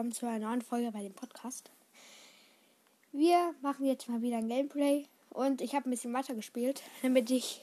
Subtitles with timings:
[0.00, 1.70] willkommen zu einer neuen Folge bei dem Podcast.
[3.12, 7.30] Wir machen jetzt mal wieder ein Gameplay und ich habe ein bisschen weiter gespielt, damit
[7.30, 7.60] ich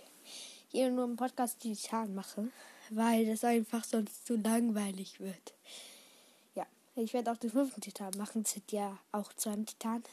[0.67, 1.76] hier nur im Podcast die
[2.10, 2.49] mache,
[2.92, 5.55] weil das einfach sonst zu langweilig wird.
[6.53, 10.04] Ja, ich werde auch den fünften Titan machen, sind ja auch zu einem Titan.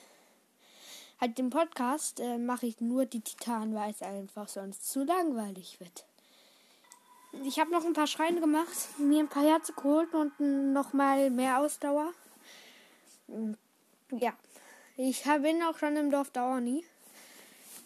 [1.21, 5.79] Halt den Podcast äh, mache ich nur die Titanen, weil es einfach sonst zu langweilig
[5.79, 6.07] wird
[7.43, 10.39] ich habe noch ein paar Schreine gemacht, mir ein paar Herzen geholt und
[10.73, 12.13] noch mal mehr Ausdauer.
[14.11, 14.37] Ja,
[14.97, 16.85] ich bin auch schon im Dorf Dauerni.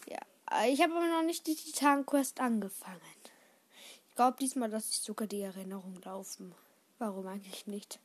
[0.07, 0.19] Ja,
[0.65, 2.99] ich habe aber noch nicht die Titan-Quest angefangen.
[4.09, 6.53] Ich glaube diesmal, dass ich sogar die Erinnerung laufen.
[6.97, 7.99] Warum eigentlich nicht?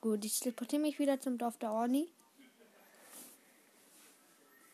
[0.00, 2.08] Gut, ich teleportiere mich wieder zum Dorf der Orni.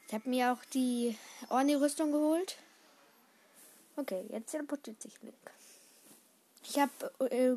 [0.06, 1.16] Ich habe mir auch die
[1.48, 2.58] Orni-Rüstung geholt.
[3.96, 5.34] Okay, jetzt teleportiert sich Link.
[6.64, 6.92] Ich habe
[7.30, 7.54] äh,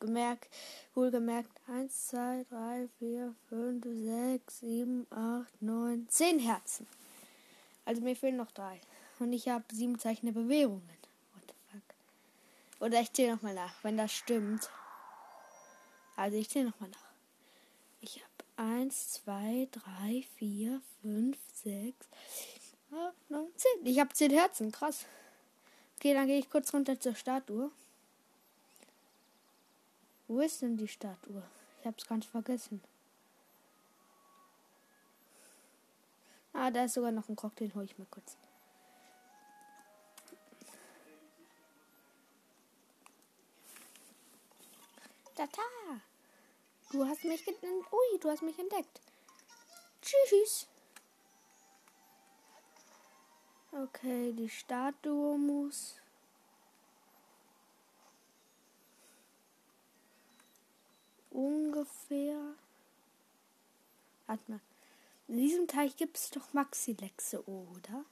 [0.00, 0.48] gemerkt,
[0.94, 6.86] wohl gemerkt, 1, 2, 3, 4, 5, 6, 7, 8, 9, 10 Herzen.
[7.84, 8.80] Also mir fehlen noch drei.
[9.18, 10.82] Und ich habe sieben Zeichen der Bewegungen.
[11.34, 11.94] What the fuck?
[12.80, 14.68] Oder ich zähle nochmal nach, wenn das stimmt.
[16.16, 17.06] Also ich zähle nochmal nach.
[18.00, 22.08] Ich habe 1, 2, 3, 4, 5, 6,
[22.92, 23.86] 8, 9, 10.
[23.86, 25.04] Ich habe 10 Herzen, krass.
[25.96, 27.70] Okay, dann gehe ich kurz runter zur Statue.
[30.28, 31.42] Wo ist denn die Statue?
[31.80, 32.82] Ich habe es ganz vergessen.
[36.52, 38.36] Ah, da ist sogar noch ein Cocktail, hole ich mal kurz.
[45.34, 45.60] Tata!
[46.90, 47.92] Du hast mich entdeckt.
[47.92, 49.00] Ui, du hast mich entdeckt.
[50.00, 50.66] Tschüss.
[53.70, 56.00] Okay, die Statue muss.
[61.36, 62.54] Ungefähr.
[64.26, 64.60] Warte mal.
[65.28, 68.06] In diesem Teich gibt es doch Maxilachse, oder?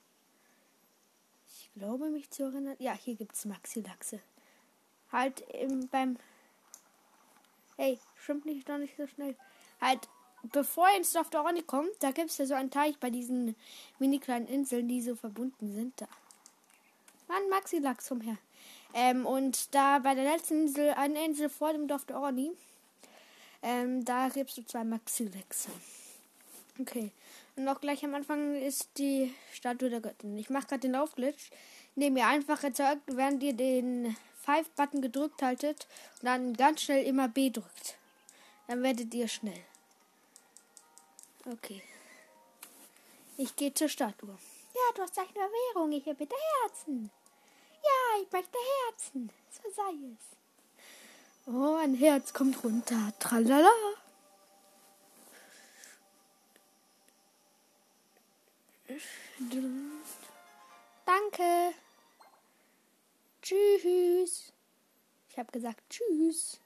[1.49, 2.77] Ich glaube mich zu erinnern.
[2.79, 4.21] Ja, hier gibt es Maxilachse.
[5.11, 6.19] Halt im, beim.
[7.77, 9.35] Hey, schwimmt nicht doch nicht so schnell.
[9.81, 10.07] Halt
[10.53, 13.09] bevor ihr ins Dorf der Orni kommt, da gibt es ja so einen Teich bei
[13.09, 13.57] diesen
[13.99, 15.99] mini kleinen Inseln, die so verbunden sind.
[15.99, 16.09] Da.
[17.29, 18.37] Mann, Maxi Lachs her.
[18.93, 22.53] Ähm, und da bei der letzten Insel, eine Insel vor dem Dorf der Orni,
[23.65, 25.71] ähm, da gibst du zwei Maxi-Lachse.
[26.79, 27.11] Okay.
[27.57, 30.37] Und auch gleich am Anfang ist die Statue der Göttin.
[30.37, 31.51] Ich mache gerade den Laufglitch,
[31.97, 35.87] indem ihr einfach erzeugt, während ihr den Five-Button gedrückt haltet
[36.21, 37.97] und dann ganz schnell immer B drückt.
[38.67, 39.65] Dann werdet ihr schnell.
[41.47, 41.83] Okay.
[43.39, 44.37] Ich gehe zur Statue.
[44.75, 45.93] Ja, du hast Zeichen der Währung.
[45.93, 47.11] Ich habe bitte Herzen.
[47.83, 49.31] Ja, ich möchte Herzen.
[49.51, 50.44] So sei es.
[51.47, 53.13] Oh, ein Herz kommt runter.
[53.19, 53.71] Tralala.
[61.05, 61.75] Danke.
[63.43, 64.53] Tschüss.
[65.29, 66.61] Ich habe gesagt Tschüss.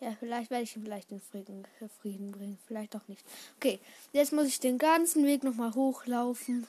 [0.00, 1.66] Ja, vielleicht werde ich ihn vielleicht in Frieden,
[2.00, 2.58] Frieden bringen.
[2.66, 3.22] Vielleicht auch nicht.
[3.56, 3.78] Okay,
[4.12, 6.66] jetzt muss ich den ganzen Weg nochmal hochlaufen.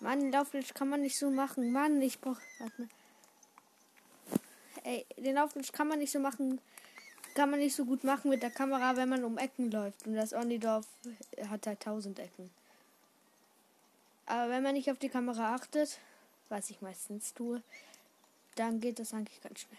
[0.00, 1.72] Mann, Laufglitch kann man nicht so machen.
[1.72, 2.38] Mann, ich brauch.
[2.58, 2.88] Warte mal.
[4.82, 6.60] Ey, den Laufglitch kann man nicht so machen.
[7.34, 10.06] Kann man nicht so gut machen mit der Kamera, wenn man um Ecken läuft.
[10.06, 10.86] Und das Onidorf
[11.48, 12.50] hat halt tausend Ecken.
[14.26, 15.98] Aber wenn man nicht auf die Kamera achtet,
[16.48, 17.62] was ich meistens tue,
[18.54, 19.78] dann geht das eigentlich ganz schnell.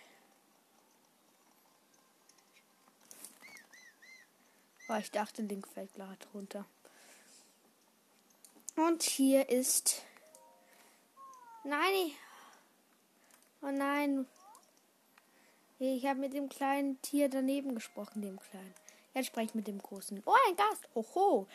[4.88, 6.66] Oh, ich dachte, Link fällt gerade runter.
[8.96, 10.04] Und hier ist.
[11.66, 12.12] Nein.
[13.62, 14.26] Oh nein.
[15.80, 18.74] Ich habe mit dem kleinen Tier daneben gesprochen, dem kleinen.
[19.14, 20.24] Jetzt spreche ich mit dem großen.
[20.26, 20.88] Oh, ein Gast.
[20.94, 21.46] Oho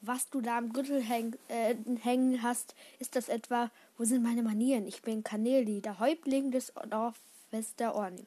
[0.00, 4.42] was du da am Gürtel häng, äh, hängen hast, ist das etwa, wo sind meine
[4.42, 4.86] Manieren?
[4.86, 8.24] Ich bin Kaneli, der Häuptling des Dorfes der Orni.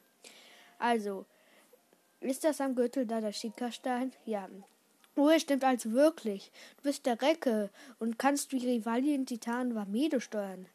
[0.78, 1.26] Also,
[2.20, 4.12] ist das am Gürtel da der Schickerstein?
[4.26, 4.48] Ja.
[5.16, 6.50] Es stimmt also wirklich.
[6.78, 10.66] Du bist der Recke und kannst die Rivalien Titan Vamedo steuern.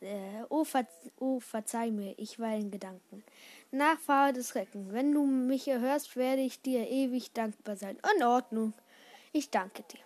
[0.00, 0.86] Äh, oh, ver
[1.18, 3.22] oh, verzeih mir, ich war in Gedanken.
[3.70, 4.92] Nachfahre des Recken.
[4.92, 7.98] Wenn du mich erhörst, werde ich dir ewig dankbar sein.
[8.16, 8.72] In Ordnung.
[9.32, 10.00] Ich danke dir.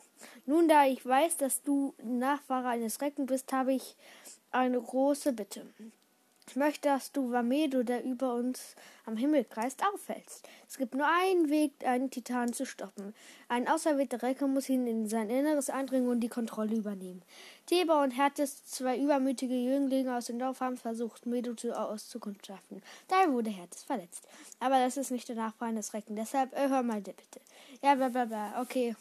[0.46, 3.96] Nun, da ich weiß, dass du Nachfahre eines Recken bist, habe ich
[4.50, 5.66] eine große Bitte.
[6.46, 8.76] Ich möchte, dass du Vamedo, der über uns
[9.06, 10.46] am Himmel kreist, auffällst.
[10.68, 13.14] Es gibt nur einen Weg, einen Titan zu stoppen.
[13.48, 17.22] Ein auserwählter Recker muss ihn in sein Inneres eindringen und die Kontrolle übernehmen.
[17.66, 22.82] Theber und Hertes, zwei übermütige Jünglinge aus dem Dorf, haben versucht, Medo zu, auszukundschaften.
[23.08, 24.28] Daher wurde Hertes verletzt.
[24.60, 26.14] Aber das ist nicht der Nachfallen des Recken.
[26.14, 27.40] Deshalb, äh, hör mal bitte.
[27.82, 28.60] Ja, bla bla bla.
[28.60, 28.94] Okay.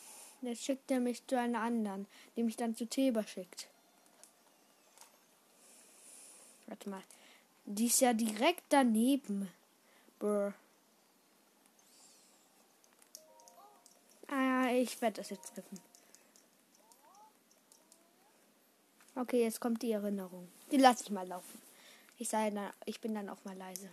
[0.43, 2.05] Jetzt schickt er mich zu einer anderen,
[2.35, 3.67] die mich dann zu Theber schickt.
[6.67, 7.01] Warte mal.
[7.65, 9.49] Die ist ja direkt daneben.
[10.19, 10.53] Brr.
[14.27, 15.79] Ah, ich werde das jetzt rippen.
[19.15, 20.49] Okay, jetzt kommt die Erinnerung.
[20.71, 21.61] Die lasse ich mal laufen.
[22.17, 23.89] Ich, sei dann, ich bin dann auch mal leise.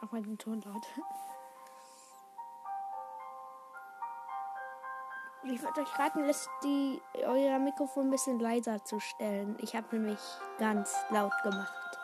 [0.00, 0.84] Mach mal den Ton laut.
[5.44, 9.56] Ich würde euch raten, lässt die, euer Mikrofon ein bisschen leiser zu stellen.
[9.60, 10.20] Ich habe nämlich
[10.58, 12.01] ganz laut gemacht.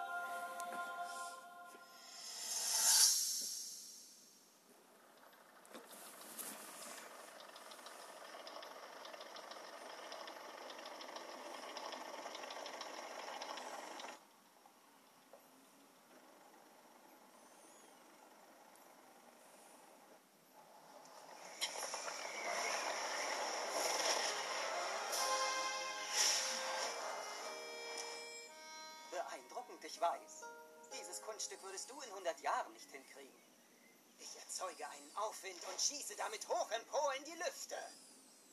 [31.78, 33.42] Würdest du in 100 Jahren nicht hinkriegen.
[34.19, 37.78] Ich erzeuge einen Aufwind und schieße damit hoch empor in die Lüfte.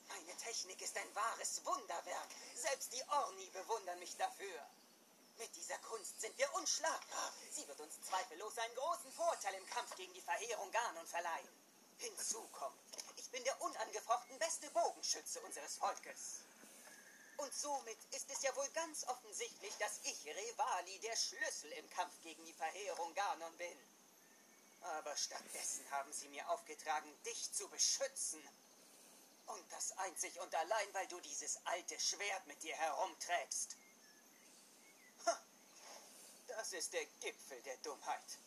[0.06, 2.28] Meine Technik ist ein wahres Wunderwerk.
[2.54, 4.60] Selbst die Orni bewundern mich dafür.
[5.38, 7.32] Mit dieser Kunst sind wir unschlagbar.
[7.50, 11.48] Sie wird uns zweifellos einen großen Vorteil im Kampf gegen die Verheerung Ganon verleihen.
[11.98, 12.78] Hinzu kommt,
[13.16, 16.45] ich bin der unangefochten beste Bogenschütze unseres Volkes.
[17.38, 22.14] Und somit ist es ja wohl ganz offensichtlich, dass ich, Revali, der Schlüssel im Kampf
[22.22, 23.78] gegen die Verheerung Ganon bin.
[24.80, 28.42] Aber stattdessen haben sie mir aufgetragen, dich zu beschützen.
[29.46, 33.76] Und das einzig und allein, weil du dieses alte Schwert mit dir herumträgst.
[36.48, 38.38] Das ist der Gipfel der Dummheit.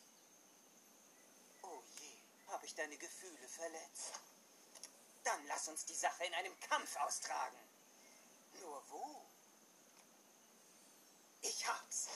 [1.62, 4.14] Oh je, habe ich deine Gefühle verletzt.
[5.24, 7.69] Dann lass uns die Sache in einem Kampf austragen.
[8.62, 9.26] Nur wo?
[11.42, 12.08] Ich hab's.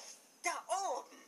[0.43, 1.23] Da oben.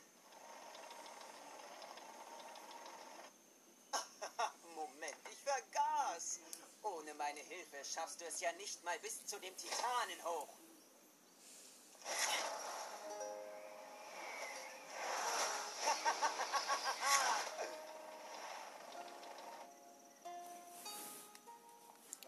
[4.76, 6.40] Moment, ich vergaß.
[6.84, 10.54] Ohne meine Hilfe schaffst du es ja nicht mal bis zu dem Titanen hoch.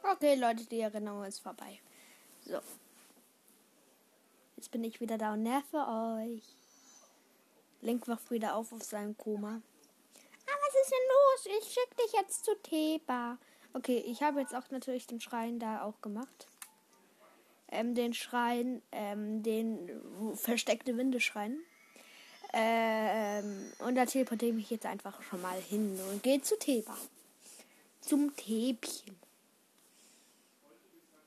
[0.04, 1.80] Okay, Leute, die Erinnerung ist vorbei.
[2.48, 2.60] So.
[4.56, 6.44] Jetzt bin ich wieder da und nerve euch.
[7.82, 9.62] Link wacht wieder auf auf seinem Koma.
[10.48, 11.62] Ah, was ist denn los?
[11.62, 13.38] Ich schick dich jetzt zu Theba.
[13.74, 16.48] Okay, ich habe jetzt auch natürlich den Schrein da auch gemacht.
[17.70, 20.02] Ähm, den Schrein, ähm, den
[20.36, 21.60] versteckte Windeschrein.
[22.54, 26.98] Ähm, und da teleportiere ich mich jetzt einfach schon mal hin und gehe zu Theba.
[28.00, 29.27] Zum Täbchen.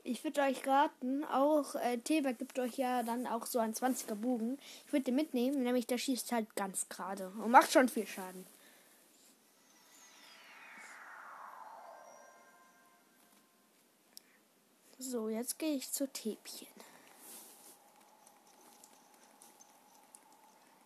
[0.03, 4.15] Ich würde euch raten, auch äh, Theba gibt euch ja dann auch so einen 20er
[4.15, 4.59] Bogen.
[4.87, 8.47] Ich würde den mitnehmen, nämlich der schießt halt ganz gerade und macht schon viel Schaden.
[14.99, 16.69] So, jetzt gehe ich zu Täbchen.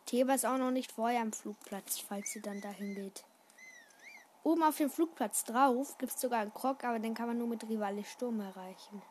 [0.06, 3.24] Theba ist auch noch nicht vorher am Flugplatz, falls sie dann dahin geht.
[4.44, 7.48] Oben auf dem Flugplatz drauf gibt es sogar einen Krog, aber den kann man nur
[7.48, 9.02] mit Rivale Sturm erreichen.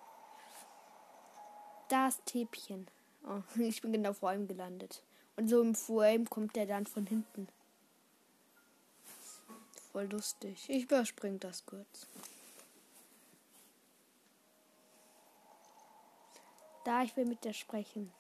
[1.90, 2.88] Das Täbchen.
[3.26, 5.02] Oh, ich bin genau vor ihm gelandet.
[5.36, 7.48] Und so im Frame kommt der dann von hinten.
[9.92, 10.70] Voll lustig.
[10.70, 12.08] Ich überspringe das kurz.
[16.86, 18.12] Da, ich will mit dir sprechen.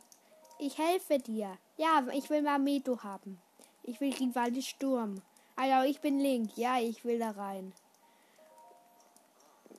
[0.57, 1.59] Ich helfe dir.
[1.77, 3.39] Ja, ich will Mameto haben.
[3.83, 5.21] Ich will Rivali Sturm.
[5.55, 6.57] Also ich bin Link.
[6.57, 7.73] Ja, ich will da rein.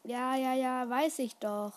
[0.04, 1.72] Ja, ja, ja, weiß ich doch.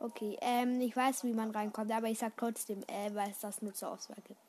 [0.00, 3.62] Okay, ähm, ich weiß, wie man reinkommt, aber ich sag trotzdem, äh, weil es das
[3.62, 4.40] nur zur Auswahl gibt.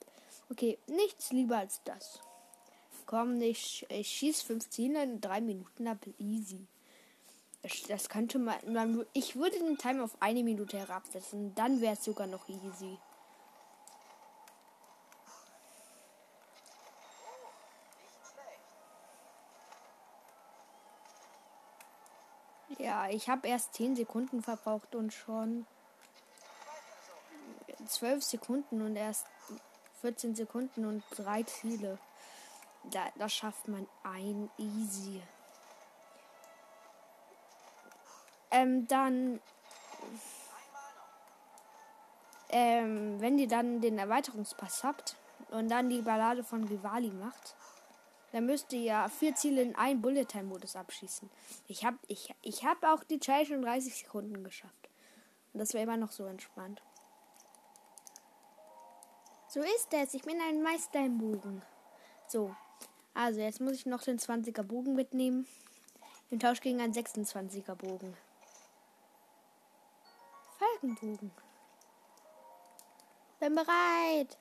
[0.51, 2.19] Okay, nichts lieber als das.
[3.05, 5.97] Komm, ich, ich schieß 15 in 3 Minuten ab.
[6.19, 6.67] Easy.
[7.87, 9.05] Das könnte man, man.
[9.13, 11.53] Ich würde den Timer auf eine Minute herabsetzen.
[11.55, 12.97] Dann wäre es sogar noch easy.
[22.77, 25.65] Ja, ich habe erst 10 Sekunden verbraucht und schon.
[27.87, 29.25] 12 Sekunden und erst
[30.01, 31.97] 14 Sekunden und drei Ziele.
[32.91, 35.21] Da, das schafft man ein easy.
[38.51, 39.39] Ähm, dann.
[42.51, 45.15] Ähm, wenn ihr dann den Erweiterungspass habt
[45.51, 47.55] und dann die Ballade von Rivali macht,
[48.31, 51.29] dann müsst ihr ja vier Ziele in einen Bullet-Time-Modus abschießen.
[51.67, 54.89] Ich habe ich, ich hab auch die Challenge in 30 Sekunden geschafft.
[55.53, 56.81] Und das wäre immer noch so entspannt.
[59.47, 60.13] So ist es.
[60.13, 61.63] Ich bin ein Meister im Bogen.
[62.27, 62.55] So.
[63.15, 65.47] Also, jetzt muss ich noch den 20er Bogen mitnehmen.
[66.29, 68.15] Im Tausch gegen einen 26er Bogen.
[70.59, 71.31] Falkenbogen.
[73.39, 74.37] Bin bereit.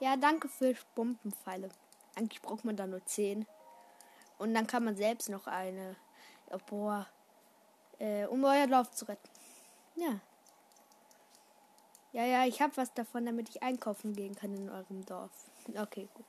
[0.00, 1.68] Ja, danke für Bombenpfeile.
[2.16, 3.46] Eigentlich braucht man da nur 10.
[4.38, 5.96] Und dann kann man selbst noch eine.
[6.50, 7.06] Oh, boah.
[7.98, 9.28] Äh, um euer Lauf zu retten.
[9.94, 10.20] Ja.
[12.12, 15.30] Ja, ja, ich habe was davon, damit ich einkaufen gehen kann in eurem Dorf.
[15.76, 16.26] Okay, gut.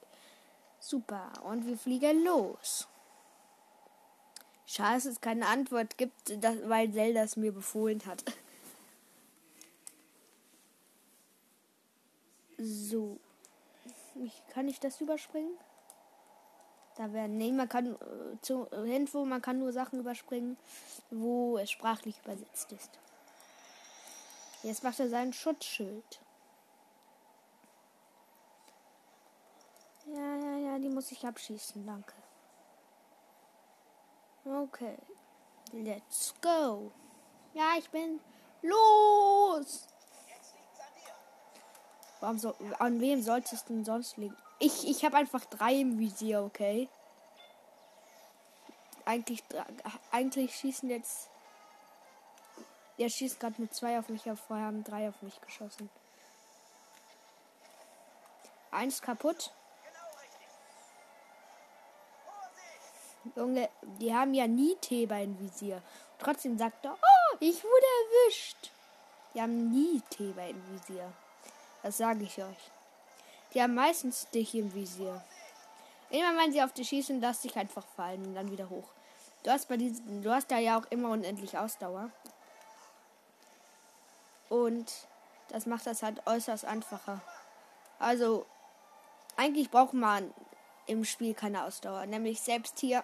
[0.80, 1.32] Super.
[1.44, 2.88] Und wir fliegen los.
[4.66, 6.30] Schade, dass es keine Antwort gibt,
[6.68, 8.24] weil Zelda es mir befohlen hat.
[12.60, 13.20] So.
[14.50, 15.56] Kann ich das überspringen?
[16.98, 17.38] Da werden.
[17.38, 20.58] Nee, man kann äh, zu Info, man kann nur Sachen überspringen,
[21.12, 23.00] wo es sprachlich übersetzt ist.
[24.64, 26.20] Jetzt macht er sein Schutzschild.
[30.08, 32.14] Ja, ja, ja, die muss ich abschießen, danke.
[34.46, 34.98] Okay.
[35.74, 36.92] Let's go.
[37.54, 38.20] Ja, ich bin
[38.62, 39.88] los.
[42.22, 44.36] Warum so, an wem sollte es denn sonst liegen?
[44.60, 46.90] Ich, ich habe einfach drei im Visier, okay?
[49.06, 49.44] Eigentlich,
[50.12, 51.30] eigentlich schießen jetzt.
[52.98, 55.90] Er schießt gerade mit zwei auf mich, aber vorher haben drei auf mich geschossen.
[58.72, 59.54] Eins kaputt.
[63.36, 65.82] Junge, die haben ja nie Tee beim Visier.
[66.18, 68.72] Trotzdem sagt er, oh, ich wurde erwischt.
[69.34, 71.12] Die haben nie Tee beim Visier.
[71.84, 72.72] Das sage ich euch.
[73.54, 75.24] Die haben meistens dich im Visier.
[76.10, 78.90] Immer wenn sie auf dich schießen, lass dich einfach fallen und dann wieder hoch.
[79.44, 82.10] Du hast bei diesen, du hast da ja auch immer unendlich Ausdauer.
[84.50, 84.92] Und
[85.50, 87.22] das macht das halt äußerst einfacher.
[88.00, 88.46] Also,
[89.36, 90.34] eigentlich braucht man
[90.86, 92.06] im Spiel keine Ausdauer.
[92.06, 93.04] Nämlich selbst hier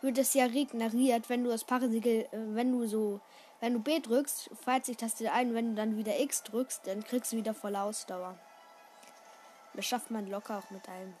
[0.00, 3.20] wird es ja regeneriert, wenn du das Parasiegel, äh, wenn du so,
[3.60, 7.04] wenn du B drückst, feiert sich das ein, wenn du dann wieder X drückst, dann
[7.04, 8.36] kriegst du wieder volle Ausdauer.
[9.74, 11.14] Das schafft man locker auch mit einem.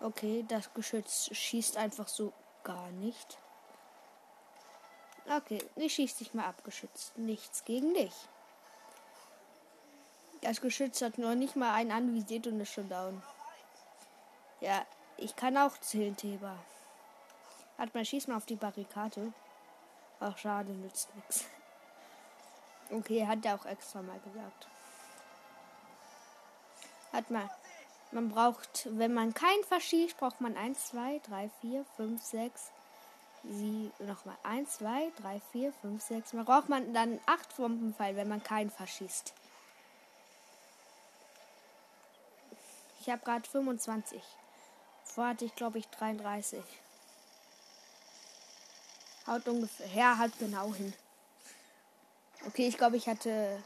[0.00, 2.32] Okay, das Geschütz schießt einfach so
[2.62, 3.38] gar nicht.
[5.26, 7.16] Okay, ich schieß dich mal abgeschützt.
[7.16, 8.14] Nichts gegen dich.
[10.42, 13.22] Das Geschütz hat nur nicht mal einen anvisiert und ist schon down.
[14.60, 14.84] Ja,
[15.16, 16.58] ich kann auch Ziltheber.
[17.78, 19.32] Hat mal schieß mal auf die Barrikade.
[20.20, 21.44] Ach, schade, nützt nichts.
[22.90, 24.68] Okay, hat er auch extra mal gesagt.
[27.14, 27.48] Hat mal.
[28.10, 32.70] Man braucht, wenn man keinen verschießt, braucht man 1, 2, 3, 4, 5, 6,
[33.44, 36.32] sie nochmal 1, 2, 3, 4, 5, 6.
[36.32, 39.32] Man braucht man dann 8 Bombenpfeil, wenn man keinen verschießt.
[43.00, 44.20] Ich habe gerade 25.
[45.04, 46.64] Vorher hatte ich, glaube ich, 33.
[49.28, 49.86] Haut ungefähr.
[49.94, 50.92] Ja, halt genau hin.
[52.46, 53.62] Okay, ich glaube, ich hatte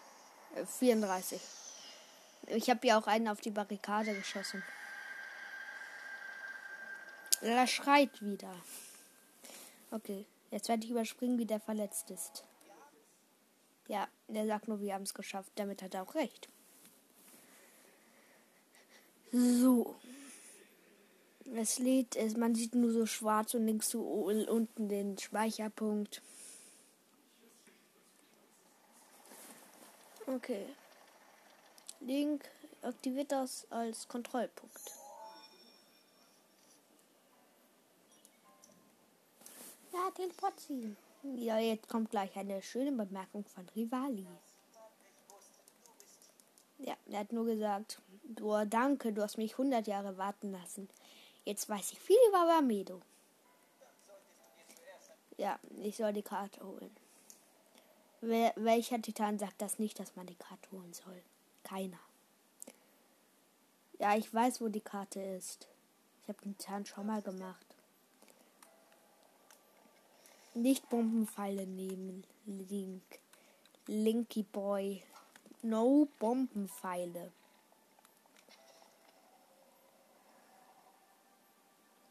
[0.79, 1.41] 34.
[2.51, 4.63] Ich habe ja auch einen auf die Barrikade geschossen.
[7.41, 8.55] Er schreit wieder.
[9.91, 12.45] Okay, jetzt werde ich überspringen, wie der verletzt ist.
[13.87, 15.53] Ja, der sagt nur, wir haben es geschafft.
[15.55, 16.49] Damit hat er auch recht.
[19.33, 19.97] So.
[21.55, 26.21] Es lädt, es, man sieht nur so schwarz und links so unten den Speicherpunkt.
[30.27, 30.67] Okay.
[32.01, 32.49] Link
[32.83, 34.93] aktiviert das als Kontrollpunkt.
[39.93, 40.97] Ja, Teleportziel.
[41.23, 44.27] Ja, jetzt kommt gleich eine schöne Bemerkung von Rivali.
[46.79, 50.89] Ja, er hat nur gesagt, boah, danke, du hast mich 100 Jahre warten lassen.
[51.45, 53.03] Jetzt weiß ich viel über Barmedo.
[55.37, 56.95] Ja, ich soll die Karte holen.
[58.21, 61.23] Wer, welcher Titan sagt das nicht, dass man die Karte holen soll?
[61.69, 61.99] Keiner.
[63.99, 65.69] Ja, ich weiß, wo die Karte ist.
[66.23, 67.67] Ich habe den Titan schon mal gemacht.
[70.55, 73.03] Nicht Bombenpfeile nehmen, Link.
[73.87, 75.03] Linky Boy.
[75.63, 77.33] No Bombenpfeile.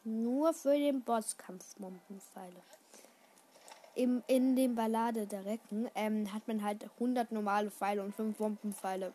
[0.03, 2.61] Nur für den Bosskampf Bombenpfeile.
[3.95, 8.37] Im, in dem Ballade der Recken ähm, hat man halt 100 normale Pfeile und 5
[8.37, 9.13] Bombenpfeile.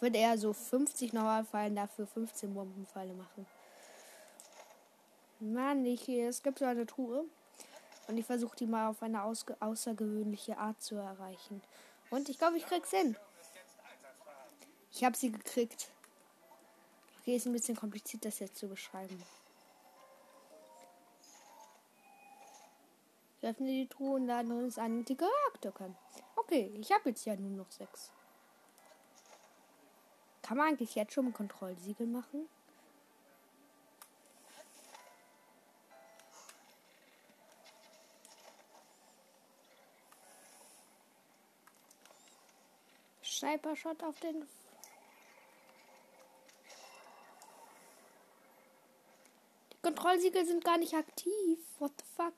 [0.00, 3.46] Würde eher so 50 normale Pfeile dafür 15 Bombenpfeile machen.
[5.40, 7.24] Mann, ich, es gibt so eine Truhe.
[8.08, 11.62] Und ich versuche die mal auf eine außergewöhnliche Art zu erreichen.
[12.10, 13.16] Und ich glaube, ich krieg's hin.
[14.92, 15.88] Ich habe sie gekriegt.
[17.20, 19.22] Okay, ist ein bisschen kompliziert, das jetzt zu beschreiben.
[23.40, 25.96] Ich öffne die Truhe und da drin ist ein Reaktorkern.
[26.36, 28.10] Okay, ich habe jetzt ja nur noch sechs.
[30.50, 32.48] Kann man eigentlich jetzt schon ein Kontrollsiegel machen?
[43.22, 44.44] Sniper Shot auf den.
[49.72, 51.60] Die Kontrollsiegel sind gar nicht aktiv.
[51.78, 52.34] What the fuck?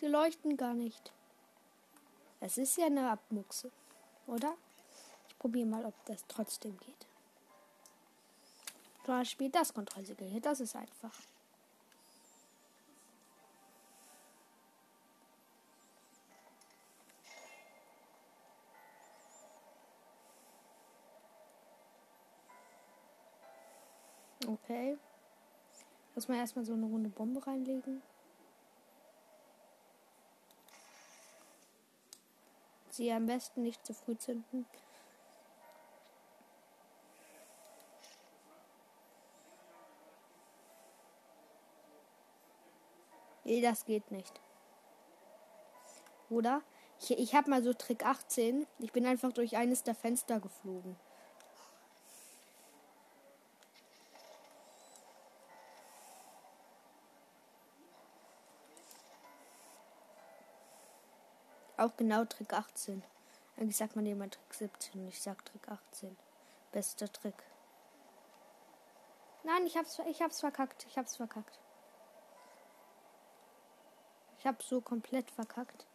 [0.00, 1.12] Die leuchten gar nicht.
[2.40, 3.70] Es ist ja eine Abmuchse,
[4.26, 4.56] oder?
[5.36, 7.06] Ich probiere mal, ob das trotzdem geht.
[9.04, 11.12] Zum Beispiel das Kontrollsiegel hier, das ist einfach.
[24.48, 24.96] Okay.
[26.14, 28.00] Muss man erstmal so eine runde Bombe reinlegen.
[32.88, 34.64] Sie am besten nicht zu früh zünden.
[43.56, 44.38] Nee, das geht nicht.
[46.28, 46.60] Oder?
[47.00, 48.66] Ich, ich habe mal so Trick 18.
[48.80, 50.94] Ich bin einfach durch eines der Fenster geflogen.
[61.78, 63.02] Auch genau Trick 18.
[63.56, 65.08] Eigentlich sagt man immer Trick 17.
[65.08, 66.14] Ich sag Trick 18.
[66.72, 67.42] Bester Trick.
[69.44, 70.84] Nein, ich hab's, ich hab's verkackt.
[70.90, 71.58] Ich hab's verkackt.
[74.46, 75.86] Ich hab's so komplett verkackt.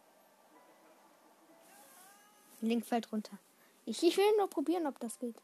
[2.60, 3.38] Link fällt runter.
[3.86, 5.40] Ich, ich will nur probieren, ob das geht.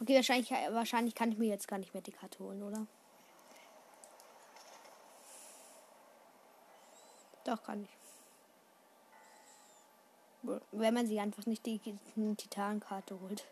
[0.00, 2.86] Okay, wahrscheinlich, wahrscheinlich kann ich mir jetzt gar nicht mehr die Karte holen, oder?
[7.42, 7.90] Doch, kann ich
[10.70, 11.80] wenn man sie einfach nicht die
[12.36, 13.44] Titankarte holt.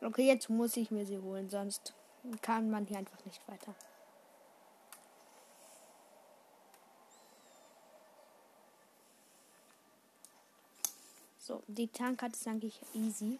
[0.00, 1.92] Okay, jetzt muss ich mir sie holen, sonst
[2.40, 3.74] kann man hier einfach nicht weiter.
[11.48, 13.38] So, die Titankarte ist eigentlich easy.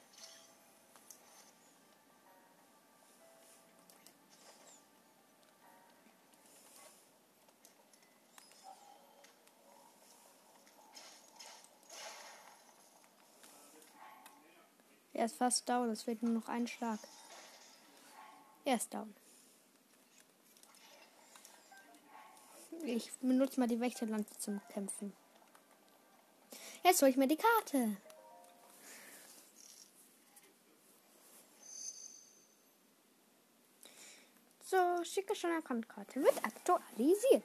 [15.12, 15.90] Er ist fast down.
[15.90, 17.00] Es fehlt nur noch ein Schlag.
[18.64, 19.14] Er ist down.
[22.86, 25.12] Ich benutze mal die Wächterlanze zum Kämpfen.
[26.88, 27.96] Jetzt hole ich mir die Karte.
[34.64, 35.50] So, schicke schon
[35.86, 37.44] Karte wird aktualisiert.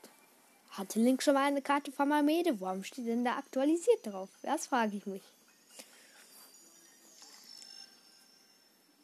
[0.72, 2.62] Hatte Link schon mal eine Karte von Mamede?
[2.62, 4.30] Warum steht denn da aktualisiert drauf?
[4.44, 5.24] Das frage ich mich.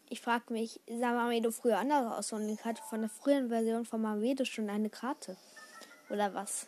[0.08, 3.86] Ich frage mich, sah Mamedo früher anders aus und ich hatte von der früheren Version
[3.86, 5.36] von Mamedo schon eine Karte.
[6.10, 6.66] Oder was?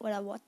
[0.00, 0.42] Oder what?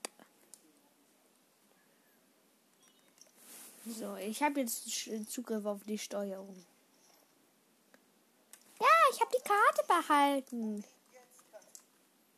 [3.89, 6.65] So, ich habe jetzt Zugriff auf die Steuerung.
[8.79, 10.83] Ja, ich habe die Karte behalten.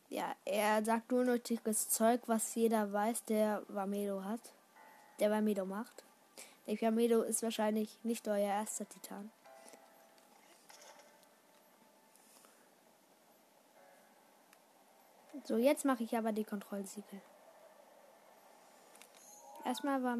[0.09, 4.41] Ja, er sagt nur nötiges Zeug, was jeder weiß, der Vamedo hat.
[5.19, 6.03] Der Vamedo macht.
[6.67, 9.31] Der Vamedo ist wahrscheinlich nicht euer erster Titan.
[15.45, 17.21] So, jetzt mache ich aber die Kontrollsiegel.
[19.65, 20.15] Erstmal war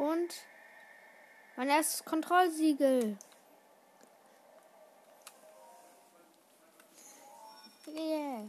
[0.00, 0.34] Und
[1.56, 3.18] mein erstes Kontrollsiegel.
[7.86, 8.48] Yeah.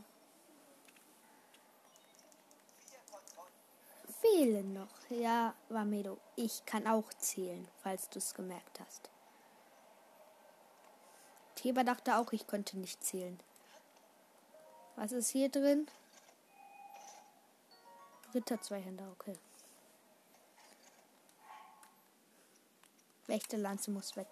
[4.21, 4.87] fehlen noch.
[5.09, 9.09] Ja, Wamedo, ich kann auch zählen, falls du es gemerkt hast.
[11.55, 13.37] Theba dachte auch, ich könnte nicht zählen.
[14.95, 15.87] Was ist hier drin?
[18.33, 19.37] Ritter Zweihänder, okay.
[23.31, 24.27] Wächter Lanze muss weg.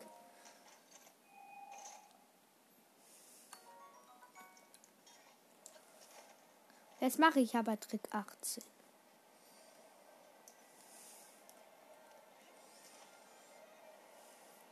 [7.00, 8.62] Jetzt mache ich aber Trick 18.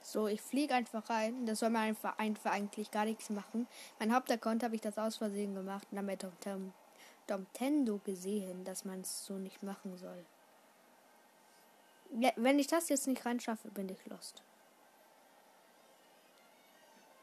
[0.02, 1.46] So, ich fliege einfach rein.
[1.46, 3.66] Das soll man einfach, einfach eigentlich gar nichts machen.
[3.98, 6.74] Mein Hauptaccount habe ich das aus Versehen gemacht und Dom,
[7.28, 10.26] Domtendo gesehen, dass man es so nicht machen soll.
[12.10, 14.43] Wenn ich das jetzt nicht reinschaffe, bin ich lost.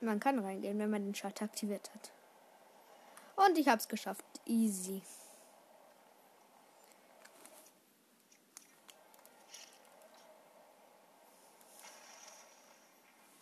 [0.00, 2.12] Man kann reingehen, wenn man den Schalter aktiviert hat.
[3.36, 4.24] Und ich habe es geschafft.
[4.46, 5.02] Easy.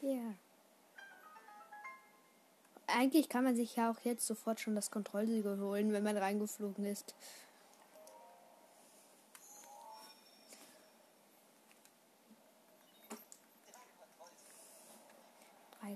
[0.01, 0.35] Ja.
[2.87, 6.85] Eigentlich kann man sich ja auch jetzt sofort schon das Kontrollsiegel holen, wenn man reingeflogen
[6.85, 7.15] ist.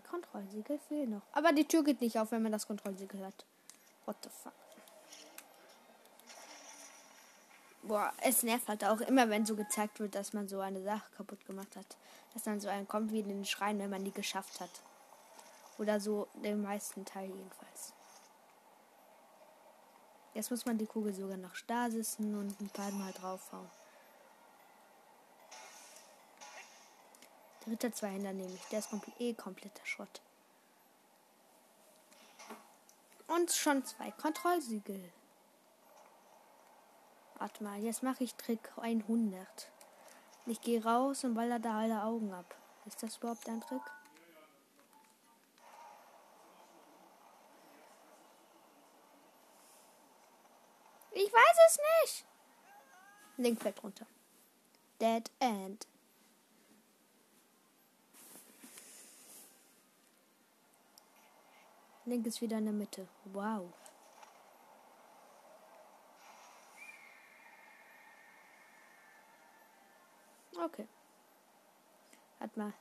[0.07, 1.23] Kontrollsiegel fehlen noch.
[1.33, 3.45] Aber die Tür geht nicht auf, wenn man das Kontrollsiegel hat.
[4.05, 4.53] What the fuck?
[7.83, 11.09] Boah, es nervt halt auch immer, wenn so gezeigt wird, dass man so eine Sache
[11.17, 11.97] kaputt gemacht hat.
[12.35, 14.71] Dass dann so ein kommt wie in den Schrein, wenn man die geschafft hat.
[15.79, 17.93] Oder so den meisten Teil jedenfalls.
[20.35, 23.71] Jetzt muss man die Kugel sogar noch stasissen und ein paar Mal draufhauen.
[27.67, 28.65] Dritter Zweihänder nehme ich.
[28.69, 30.21] Der ist komplett, eh kompletter Schrott.
[33.27, 35.13] Und schon zwei Kontrollsiegel.
[37.39, 39.69] Warte mal, jetzt mache ich Trick 100.
[40.47, 42.55] Ich gehe raus und baller da alle Augen ab.
[42.87, 43.83] Ist das überhaupt ein Trick?
[51.11, 52.25] Ich weiß es nicht.
[53.39, 54.07] Link fällt runter.
[55.01, 55.87] Dead End.
[62.07, 63.09] Link ist wieder in der Mitte.
[63.25, 63.73] Wow.
[70.65, 70.87] Okay.
[72.39, 72.73] Warte mal.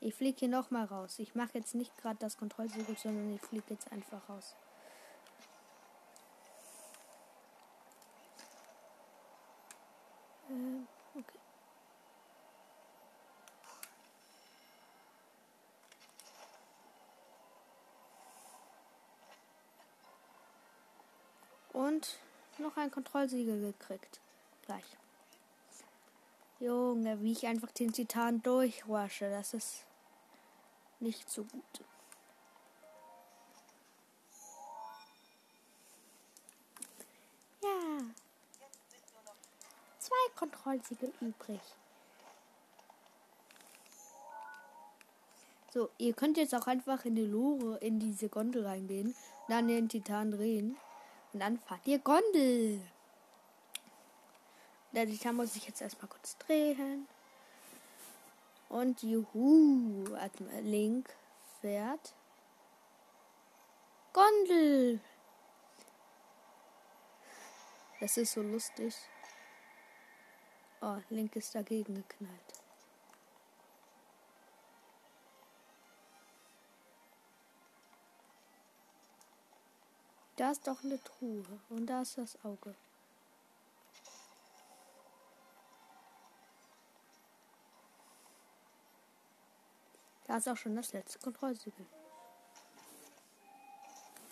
[0.00, 1.18] Ich fliege hier noch mal raus.
[1.18, 4.54] Ich mache jetzt nicht gerade das Kontrollsiegel, sondern ich fliege jetzt einfach raus.
[10.48, 10.86] Ähm,
[21.86, 22.18] Und
[22.58, 24.18] noch ein Kontrollsiegel gekriegt.
[24.62, 24.84] Gleich.
[26.58, 29.84] Junge, wie ich einfach den Titan durchwasche, das ist
[30.98, 31.62] nicht so gut.
[37.62, 38.00] Ja.
[40.00, 41.60] Zwei Kontrollsiegel übrig.
[45.72, 49.14] So, ihr könnt jetzt auch einfach in die Lore, in diese Gondel reingehen,
[49.46, 50.76] dann den Titan drehen
[51.36, 52.80] und dann fahrt ihr Gondel.
[54.92, 57.06] Der Titan muss sich jetzt erstmal kurz drehen.
[58.70, 60.16] Und juhu,
[60.62, 61.14] Link
[61.60, 62.14] fährt
[64.14, 64.98] Gondel.
[68.00, 68.94] Das ist so lustig.
[70.80, 72.65] Oh, Link ist dagegen geknallt.
[80.36, 82.74] Da ist doch eine Truhe und da ist das Auge.
[90.26, 91.86] Da ist auch schon das letzte Kontrollsiegel.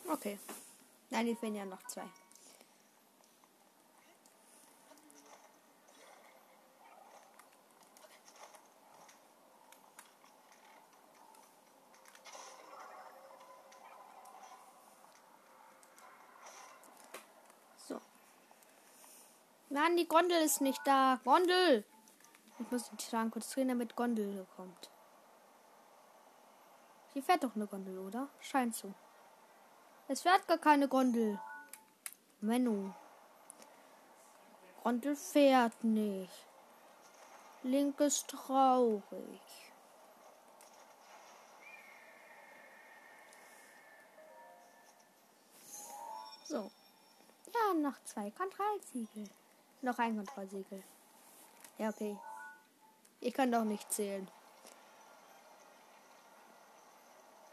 [0.08, 0.38] Okay.
[1.10, 2.04] Nein, die fehlen ja noch zwei.
[17.88, 18.00] So.
[19.84, 21.20] Nein, die Gondel ist nicht da.
[21.24, 21.84] Gondel!
[22.58, 24.90] Ich muss den Titan kurz drehen, damit Gondel kommt.
[27.12, 28.30] Hier fährt doch eine Gondel, oder?
[28.40, 28.94] Scheint so.
[30.08, 31.38] Es fährt gar keine Gondel.
[32.40, 32.94] Menno.
[34.82, 36.46] Gondel fährt nicht.
[37.62, 39.42] Link ist traurig.
[46.46, 46.70] So.
[47.52, 49.28] Ja, noch zwei Kontrollsiegel.
[49.84, 50.82] Noch ein Kontrollsiegel.
[51.76, 52.16] Ja, okay.
[53.20, 54.26] Ich kann doch nicht zählen.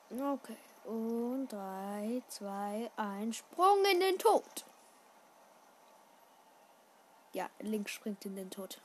[0.10, 0.56] Okay.
[0.86, 3.36] Und 3, 2, 1.
[3.36, 4.66] Sprung in den Tod.
[7.34, 8.80] Ja, Link springt in den Tod.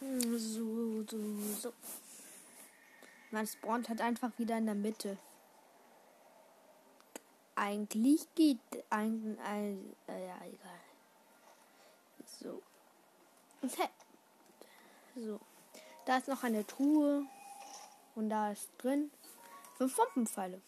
[0.00, 1.18] So, so,
[1.60, 1.72] so.
[3.30, 5.18] Man spawnt halt einfach wieder in der Mitte.
[7.54, 8.58] Eigentlich geht
[8.90, 10.80] ein, ein äh, ja egal.
[12.24, 12.62] So.
[15.16, 15.40] So.
[16.06, 17.26] Da ist noch eine Truhe.
[18.14, 19.10] Und da ist drin
[19.76, 20.60] fünf Bombenpfeile.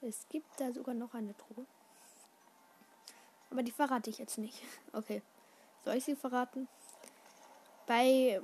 [0.00, 1.66] Es gibt da sogar noch eine Truhe.
[3.50, 4.62] Aber die verrate ich jetzt nicht.
[4.92, 5.22] Okay.
[5.84, 6.66] Soll ich sie verraten?
[7.86, 8.40] Bei,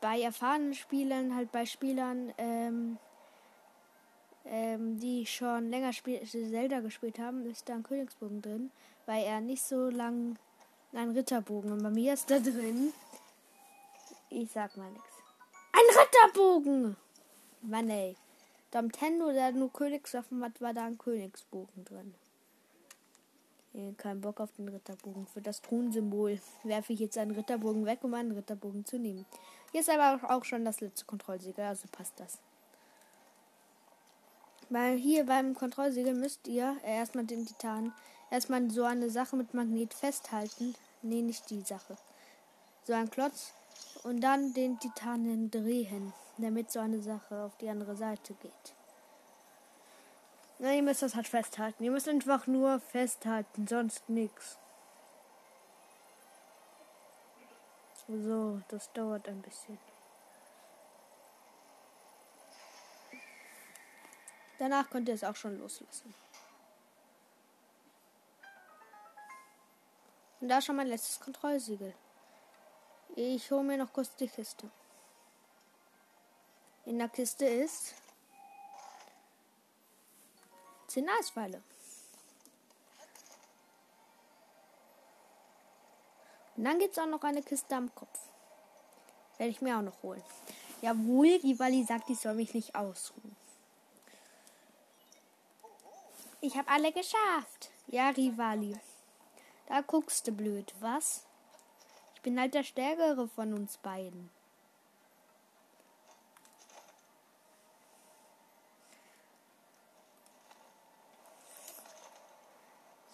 [0.00, 2.98] bei erfahrenen Spielern, halt bei Spielern, ähm,
[4.46, 8.70] ähm, die schon länger Spiel Zelda gespielt haben, ist da ein Königsbogen drin,
[9.06, 10.38] weil er nicht so lang
[10.92, 11.72] ein Ritterbogen.
[11.72, 12.92] Und bei mir ist da drin.
[14.30, 15.08] Ich sag mal nichts.
[15.72, 16.96] Ein Ritterbogen!
[17.62, 18.16] Mann ey.
[18.70, 22.14] Da Nintendo, der nur Königswaffen hat, war da ein Königsbogen drin.
[23.96, 25.26] Kein Bock auf den Ritterbogen.
[25.26, 29.26] Für das Thronsymbol werfe ich jetzt einen Ritterbogen weg, um einen Ritterbogen zu nehmen.
[29.72, 32.38] Hier ist aber auch schon das letzte Kontrollsiegel, also passt das.
[34.68, 37.92] Weil hier beim Kontrollsiegel müsst ihr erstmal den Titan,
[38.30, 40.74] erstmal so eine Sache mit Magnet festhalten.
[41.02, 41.96] Nee, nicht die Sache.
[42.84, 43.52] So ein Klotz
[44.02, 48.74] und dann den Titanen drehen, damit so eine Sache auf die andere Seite geht.
[50.58, 51.82] Na, ihr müsst das halt festhalten.
[51.82, 54.58] Ihr müsst einfach nur festhalten, sonst nichts.
[58.12, 59.78] So, das dauert ein bisschen.
[64.58, 66.12] Danach könnt ihr es auch schon loslassen.
[70.40, 71.94] Und da schon mein letztes Kontrollsiegel.
[73.14, 74.68] Ich hole mir noch kurz die Kiste.
[76.86, 77.94] In der Kiste ist
[80.88, 81.62] 10 Eispfeile.
[86.60, 88.20] Und dann gibt es auch noch eine Kiste am Kopf.
[89.38, 90.22] Werde ich mir auch noch holen.
[90.82, 93.34] Jawohl, Rivali sagt, ich soll mich nicht ausruhen.
[96.42, 97.70] Ich habe alle geschafft.
[97.86, 98.78] Ja, Rivali.
[99.68, 101.24] Da guckst du blöd, was?
[102.14, 104.28] Ich bin halt der Stärkere von uns beiden.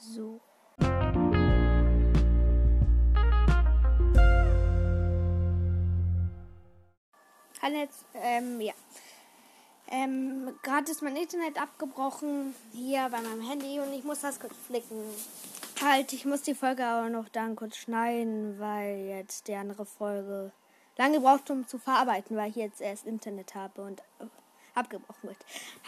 [0.01, 0.41] So.
[7.67, 8.75] Kann jetzt, ähm, ja.
[9.89, 14.55] Ähm, gerade ist mein Internet abgebrochen hier bei meinem Handy und ich muss das kurz
[14.69, 15.03] flicken.
[15.83, 20.53] Halt, ich muss die Folge aber noch dann kurz schneiden, weil jetzt die andere Folge
[20.97, 24.01] lange braucht, um zu verarbeiten, weil ich jetzt erst Internet habe und
[24.77, 25.39] abgebrochen wird.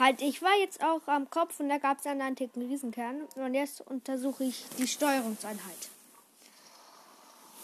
[0.01, 3.55] Halt, ich war jetzt auch am Kopf und da gab es einen antiken Riesenkern und
[3.55, 5.91] jetzt untersuche ich die Steuerungseinheit.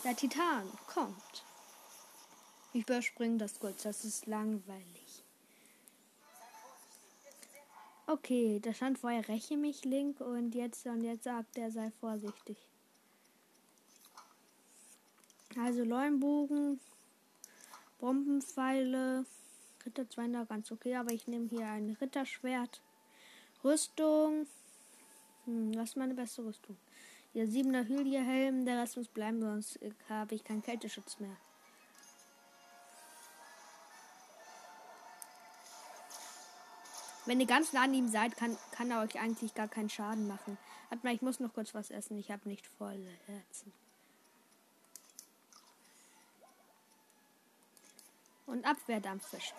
[0.04, 1.44] Der Titan kommt.
[2.74, 5.22] Ich überspringe das kurz, das ist langweilig.
[8.08, 12.56] Okay, da stand vorher räche mich Link und jetzt und jetzt sagt er sei vorsichtig.
[15.56, 16.80] Also Leuenbogen,
[18.00, 19.24] Bombenpfeile,
[19.86, 22.82] Ritter 200 ganz okay, aber ich nehme hier ein Ritterschwert.
[23.62, 24.48] Rüstung.
[25.44, 26.76] Hm, was ist meine beste Rüstung?
[27.32, 31.36] Hier 7er Hylia-Helm, der Rest muss bleiben, sonst habe ich keinen Kälteschutz mehr.
[37.26, 40.28] Wenn ihr ganz nah an ihm seid, kann, kann er euch eigentlich gar keinen Schaden
[40.28, 40.58] machen.
[40.90, 42.18] Warte mal, ich muss noch kurz was essen.
[42.18, 43.72] Ich habe nicht volle Herzen.
[48.46, 49.54] Und Abwehrdampf fischt.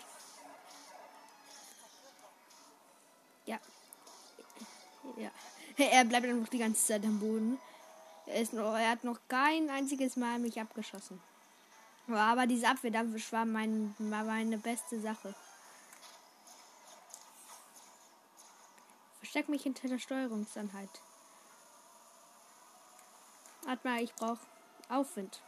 [3.46, 3.60] Ja.
[5.18, 5.32] Ja.
[5.78, 7.60] Er bleibt einfach die ganze Zeit am Boden.
[8.28, 11.20] Er, noch, er hat noch kein einziges Mal mich abgeschossen.
[12.08, 15.36] Aber diese Abwehrdampf war, mein, war meine beste Sache.
[19.36, 21.02] Versteck mich hinter der Steuerungseinheit.
[23.64, 24.40] Warte mal, ich brauche
[24.88, 25.42] Aufwind.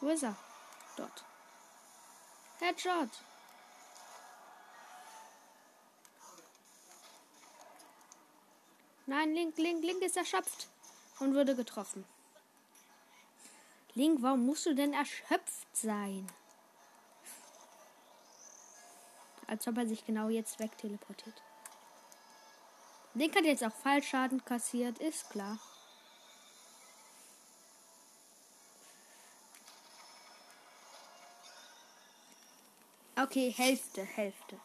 [0.00, 0.36] Wo ist er?
[0.96, 1.24] Dort.
[2.58, 3.10] Headshot.
[9.06, 10.66] Nein, Link, Link, Link ist erschöpft
[11.20, 12.04] und wurde getroffen.
[13.94, 16.26] Link, warum musst du denn erschöpft sein?
[19.52, 21.42] Als ob er sich genau jetzt wegteleportiert.
[23.12, 25.58] Link hat jetzt auch Fallschaden kassiert, ist klar.
[33.14, 34.58] Okay, Hälfte, Hälfte.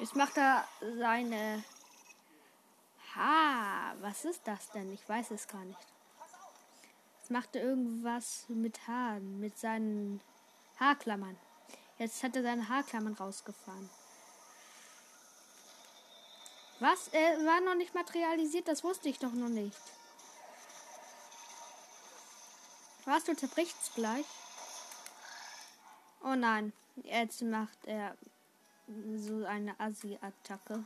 [0.00, 1.64] Jetzt macht er seine.
[3.16, 4.92] Ha, was ist das denn?
[4.92, 5.93] Ich weiß es gar nicht.
[7.24, 10.20] Jetzt macht er irgendwas mit Haaren, mit seinen
[10.78, 11.38] Haarklammern.
[11.98, 13.88] Jetzt hat er seine Haarklammern rausgefahren.
[16.80, 17.08] Was?
[17.08, 19.80] Er war noch nicht materialisiert, das wusste ich doch noch nicht.
[23.06, 24.26] Was, du zerbrichst gleich?
[26.22, 28.18] Oh nein, jetzt macht er
[29.16, 30.84] so eine Assi-Attacke.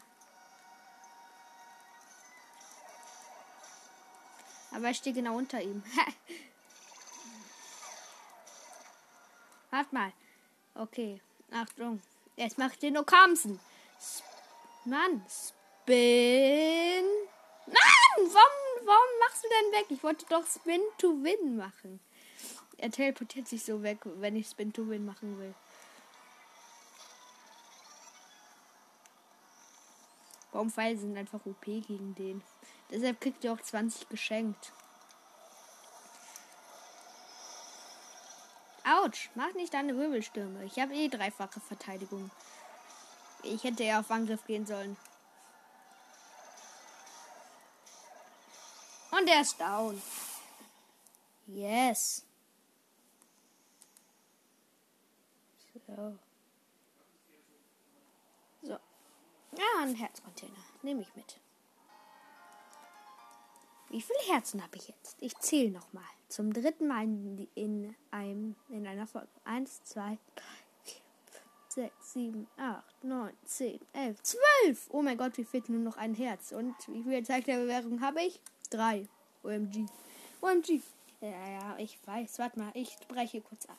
[4.70, 5.82] Aber ich stehe genau unter ihm.
[9.70, 10.12] Warte mal.
[10.74, 11.20] Okay.
[11.50, 12.02] Achtung.
[12.36, 13.58] Jetzt macht den Okamsen.
[14.84, 15.24] Mann.
[15.28, 17.04] Spin.
[17.66, 17.74] Mann!
[18.16, 19.86] Warum, warum machst du denn weg?
[19.90, 22.00] Ich wollte doch Spin to Win machen.
[22.76, 25.54] Er teleportiert sich so weg, wenn ich Spin to Win machen will.
[30.52, 32.42] Baumpfeile sind einfach OP gegen den.
[32.90, 34.72] Deshalb kriegt ihr auch 20 geschenkt.
[38.84, 40.64] Autsch, mach nicht deine Wirbelstürme.
[40.64, 42.30] Ich habe eh dreifache Verteidigung.
[43.42, 44.96] Ich hätte eher auf Angriff gehen sollen.
[49.10, 50.00] Und er ist down.
[51.46, 52.24] Yes.
[58.62, 58.78] So.
[59.52, 60.52] Ja, ein Herzcontainer.
[60.82, 61.40] Nehme ich mit.
[63.90, 65.16] Wie viele Herzen habe ich jetzt?
[65.20, 66.04] Ich zähle nochmal.
[66.28, 69.28] Zum dritten Mal in, in, einem, in einer Folge.
[69.44, 70.44] Eins, zwei, drei,
[70.82, 74.88] vier, fünf, sechs, sieben, acht, neun, zehn, elf, zwölf.
[74.90, 76.52] Oh mein Gott, wie fehlt nur noch ein Herz?
[76.52, 78.40] Und wie viel Zeit der Bewährung habe ich?
[78.70, 79.08] Drei.
[79.42, 79.86] OMG.
[80.42, 80.82] OMG.
[81.20, 82.38] Ja, ja, ich weiß.
[82.38, 83.78] Warte mal, ich breche kurz ab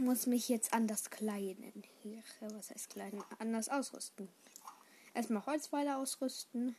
[0.00, 1.72] muss mich jetzt anders kleiden.
[2.02, 3.22] Hier, was heißt kleiden?
[3.38, 4.28] Anders ausrüsten.
[5.14, 6.76] Erstmal Holzpfeile ausrüsten.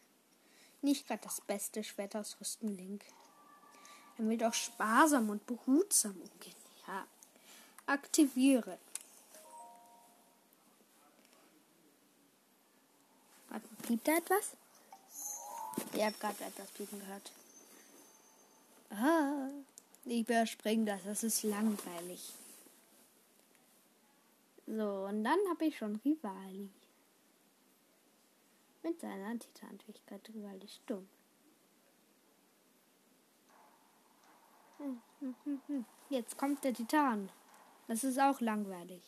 [0.81, 3.03] Nicht gerade das beste Schwert ausrüsten, Link.
[4.17, 6.55] Er will doch sparsam und behutsam umgehen.
[6.87, 7.05] Ja.
[7.85, 8.77] Aktiviere.
[13.49, 14.51] Warte, piept da etwas?
[15.93, 17.31] Ihr habt gerade etwas piepen gehört.
[18.91, 19.49] Ah,
[20.05, 22.33] ich überspringe das, das ist langweilig.
[24.67, 26.69] So, und dann habe ich schon Rivali.
[28.83, 31.07] Mit seiner Titanfähigkeit Rivali stumm.
[36.09, 37.31] Jetzt kommt der Titan.
[37.87, 39.03] Das ist auch langweilig.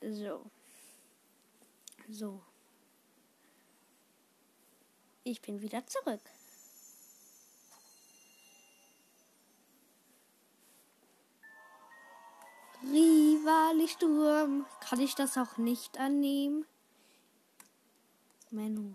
[0.00, 0.44] So.
[2.08, 2.42] So.
[5.24, 6.20] Ich bin wieder zurück.
[12.84, 14.66] Rivali-Sturm.
[14.80, 16.66] Kann ich das auch nicht annehmen?
[18.56, 18.94] Menü.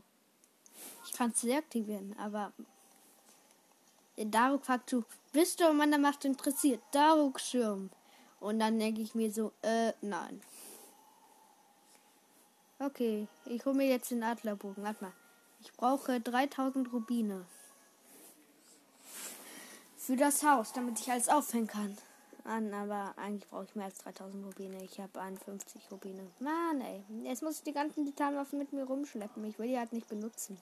[1.06, 2.52] Ich kann es deaktivieren, aber
[4.18, 6.82] Daruk fragt du, bist du an meiner Macht interessiert?
[6.92, 7.90] Daruk Schirm.
[8.40, 10.42] Und dann denke ich mir so, äh, nein.
[12.80, 14.84] Okay, ich hole mir jetzt den Adlerbogen.
[14.84, 15.14] Warte mal.
[15.62, 17.46] Ich brauche 3000 Rubine.
[19.98, 21.98] Für das Haus, damit ich alles aufhängen kann
[22.46, 24.84] an, aber eigentlich brauche ich mehr als 3000 Rubine.
[24.84, 26.28] Ich habe 51 Rubine.
[26.40, 27.04] Mann, ey.
[27.24, 29.44] Jetzt muss ich die ganzen Titanwaffen mit mir rumschleppen.
[29.46, 30.58] Ich will die halt nicht benutzen.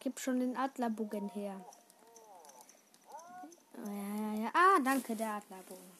[0.00, 1.64] Gib schon den Adlerbogen her.
[3.86, 4.50] Ja, ja, ja.
[4.52, 5.91] Ah, danke, der Adlerbogen.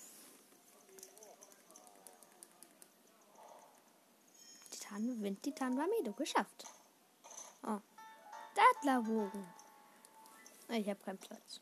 [4.92, 6.64] Titan, Windtitan Vamedo geschafft.
[7.62, 7.78] Oh.
[8.78, 9.46] Adlerbogen.
[10.68, 11.60] Ich habe keinen Platz.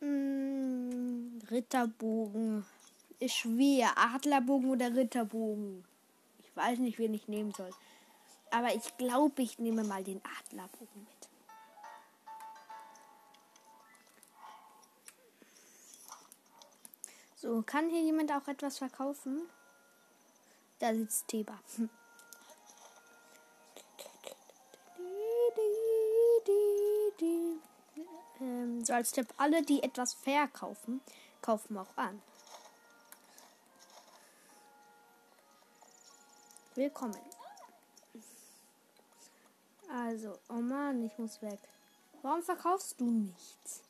[0.00, 2.66] Hm, Ritterbogen.
[3.18, 3.96] Ist schwer.
[3.96, 5.84] Adlerbogen oder Ritterbogen?
[6.40, 7.70] Ich weiß nicht, wen ich nehmen soll.
[8.50, 11.28] Aber ich glaube, ich nehme mal den Adlerbogen mit.
[17.36, 19.48] So, kann hier jemand auch etwas verkaufen?
[20.78, 21.58] Da sitzt Teba.
[28.84, 31.00] So als Tipp, alle, die etwas verkaufen,
[31.42, 32.22] kaufen auch an.
[36.74, 37.18] Willkommen.
[39.90, 41.58] Also, oh Mann, ich muss weg.
[42.22, 43.82] Warum verkaufst du nichts?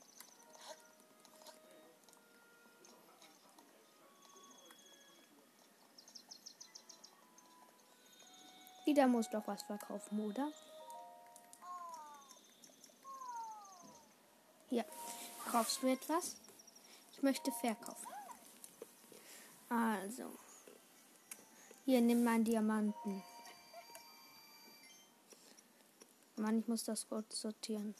[8.89, 10.51] Wieder muss doch was verkaufen, oder?
[14.71, 14.83] Ja.
[15.51, 16.37] Kaufst du etwas?
[17.13, 18.09] Ich möchte verkaufen.
[19.69, 20.31] Also.
[21.85, 23.23] Hier, nimm meinen Diamanten.
[26.37, 27.95] Mann, ich muss das Gold sortieren.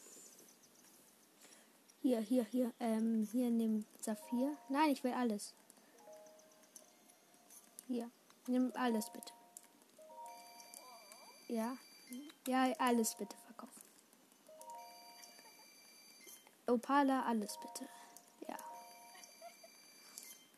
[2.01, 2.73] Hier, hier, hier.
[2.79, 4.57] Ähm, hier nimm Saphir.
[4.69, 5.53] Nein, ich will alles.
[7.87, 8.09] Hier.
[8.47, 9.38] Nimm alles bitte.
[11.49, 11.77] Ja.
[12.47, 13.81] Ja, alles bitte verkaufen.
[16.67, 17.89] Opala, alles bitte.
[18.47, 18.57] Ja.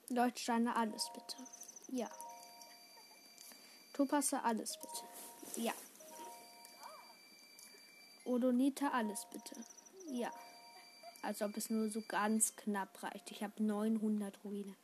[0.10, 1.38] Deutschsteine, alles bitte.
[1.88, 2.10] Ja.
[3.94, 5.62] Topasse, alles bitte.
[5.62, 5.74] Ja.
[8.26, 9.56] Odonita, alles bitte.
[10.08, 10.32] Ja.
[11.22, 13.32] Als ob es nur so ganz knapp reicht.
[13.32, 14.76] Ich habe 900 Ruine.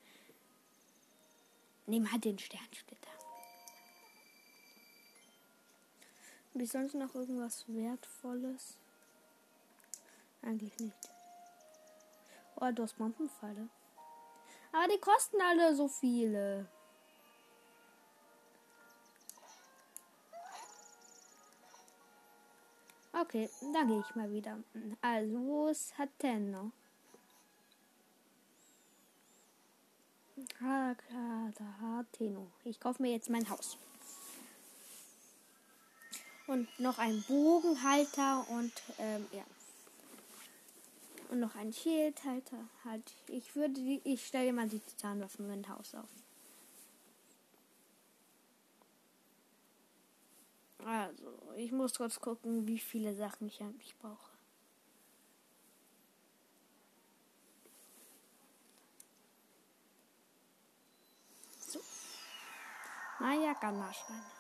[1.86, 3.17] Nimm halt den Sternsplitter.
[6.58, 8.80] Habe ich sonst noch irgendwas Wertvolles?
[10.42, 10.98] Eigentlich nicht.
[12.56, 13.70] Oh, du hast Bombenfalle.
[14.72, 16.68] Aber die kosten alle so viele.
[23.14, 24.58] Okay, da gehe ich mal wieder.
[25.00, 26.72] Also, wo ist Hateno?
[30.60, 32.48] Hateno.
[32.64, 33.78] Ich kaufe mir jetzt mein Haus.
[36.48, 39.44] Und noch ein Bogenhalter und ähm, ja.
[41.30, 42.70] Und noch ein Schildhalter.
[42.86, 46.08] Halt, ich würde die, ich stelle mal die Titanwaffen in mein Haus auf.
[50.86, 54.32] Also, ich muss kurz gucken, wie viele Sachen ich eigentlich brauche.
[61.60, 61.82] So.
[63.20, 64.37] Naja, Gammaschweine.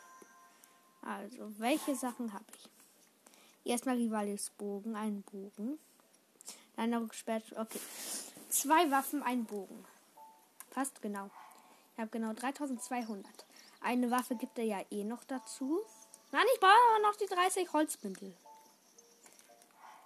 [1.07, 2.69] Also, welche Sachen habe ich?
[3.71, 5.79] Erstmal Rivalis Bogen, einen Bogen.
[6.75, 7.45] Dann noch gesperrt.
[7.55, 7.79] Okay.
[8.49, 9.85] Zwei Waffen, ein Bogen.
[10.69, 11.29] Fast genau.
[11.93, 13.25] Ich habe genau 3200.
[13.81, 15.79] Eine Waffe gibt er ja eh noch dazu.
[16.31, 18.35] Nein, ich brauche noch die 30 Holzbündel.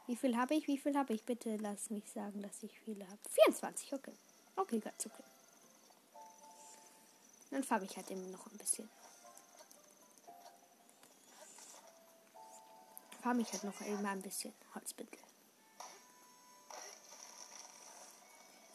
[0.05, 0.67] Wie viel habe ich?
[0.67, 1.23] Wie viel habe ich?
[1.23, 3.19] Bitte lass mich sagen, dass ich viele habe.
[3.29, 4.13] 24, okay.
[4.55, 5.23] Okay, ganz okay.
[7.49, 8.87] Dann farbe ich halt eben noch ein bisschen.
[13.21, 15.19] Farbe ich halt noch eben ein bisschen Holzbündel.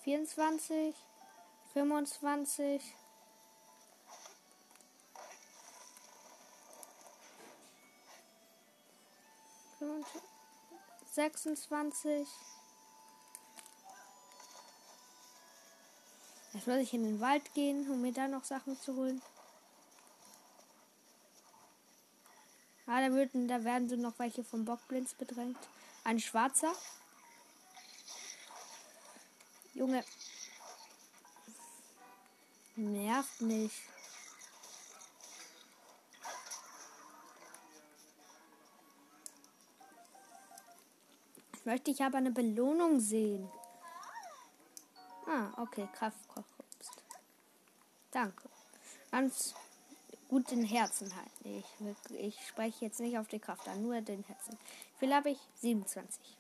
[0.05, 0.95] 24,
[1.73, 2.83] 25,
[11.17, 12.29] 26.
[16.53, 19.23] Jetzt muss ich in den Wald gehen, um mir da noch Sachen zu holen.
[22.87, 25.59] Ah, da, würden, da werden so noch welche vom Bockblitz bedrängt.
[26.05, 26.73] Ein schwarzer.
[29.75, 30.05] Junge.
[32.77, 33.75] Nervt nicht.
[41.67, 43.49] möchte ich aber eine Belohnung sehen.
[45.27, 47.03] Ah, okay, Kraftkochobst.
[48.13, 48.49] Danke.
[49.11, 49.55] Ganz
[50.29, 51.65] gut den Herzen halten.
[52.11, 54.59] Ich, ich spreche jetzt nicht auf die Kraft an, nur den Herzen.
[54.99, 55.39] Wie viel habe ich?
[55.61, 56.37] 27.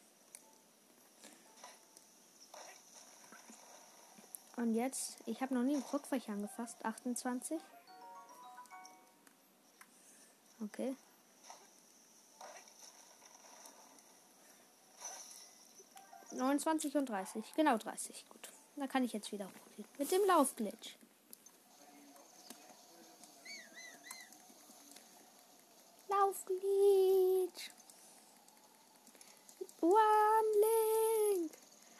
[4.56, 6.82] Und jetzt, ich habe noch nie einen Krugfächer angefasst.
[6.82, 7.60] 28.
[10.62, 10.96] Okay.
[16.32, 17.44] 29 und 30.
[17.54, 18.24] Genau 30.
[18.28, 18.50] Gut.
[18.76, 19.88] Da kann ich jetzt wieder hochgehen.
[19.98, 20.96] Mit dem Laufglitch.
[26.26, 27.70] Laufglitch.
[29.80, 29.94] One
[31.34, 31.52] Link.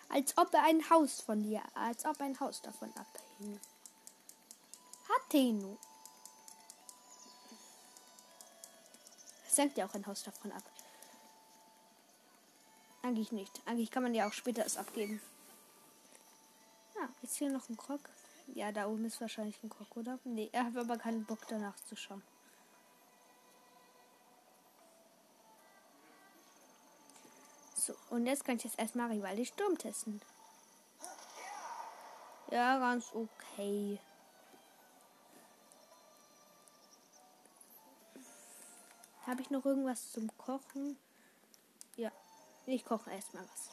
[0.08, 3.60] Als ob er ein Haus von dir, als ob ein Haus davon abhängt.
[5.08, 5.76] Hatenu.
[9.48, 10.62] Senkt ja auch ein Haus davon ab.
[13.02, 13.62] Eigentlich nicht.
[13.66, 15.20] Eigentlich kann man ja auch später es abgeben.
[16.98, 18.00] Ah, ist hier noch ein Krog?
[18.48, 20.18] Ja, da oben ist wahrscheinlich ein Krog, oder?
[20.24, 22.22] Nee, er hat aber keinen Bock danach zu schauen.
[28.16, 30.22] Und jetzt kann ich jetzt erstmal Rivali Sturm testen.
[32.50, 34.00] Ja, ganz okay.
[39.26, 40.96] Habe ich noch irgendwas zum Kochen?
[41.96, 42.10] Ja,
[42.64, 43.70] ich koche erstmal was.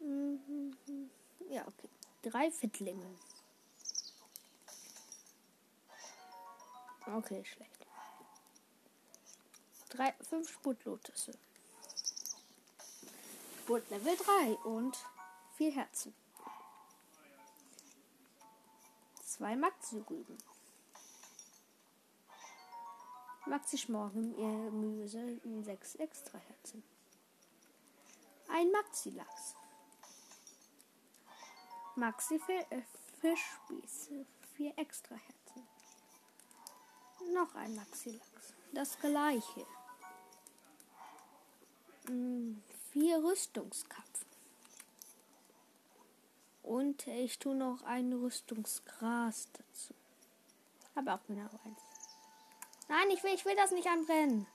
[0.00, 0.76] Mhm.
[1.48, 1.88] Ja, okay.
[2.22, 3.06] Drei Fittlinge.
[7.06, 7.86] Okay, schlecht.
[9.90, 11.32] Drei, fünf Sputlotusse.
[13.70, 14.96] Sput Level 3 und
[15.56, 16.14] vier Herzen.
[19.24, 20.38] Zwei Maxi-Rüben.
[23.46, 26.84] Maxi-Schmorgen, Gemüse, sechs extra Herzen.
[28.48, 29.56] Ein Maxi-Lachs.
[31.96, 34.10] Maxi-Fischspieß,
[34.54, 35.39] vier extra Herzen.
[37.34, 38.54] Noch ein Maxi-Lachs.
[38.72, 39.66] Das gleiche.
[42.06, 42.62] Hm,
[42.92, 44.28] vier Rüstungskapfen.
[46.62, 49.94] Und ich tue noch ein Rüstungsgras dazu.
[50.94, 51.82] Aber auch genau eins.
[52.88, 54.46] Nein, ich will, ich will das nicht anbrennen.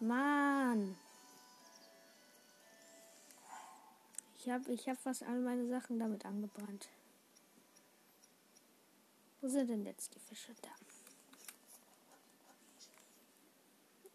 [0.00, 0.96] Mann.
[4.38, 6.88] Ich habe ich hab fast all meine Sachen damit angebrannt.
[9.40, 10.70] Wo sind denn jetzt die Fische da?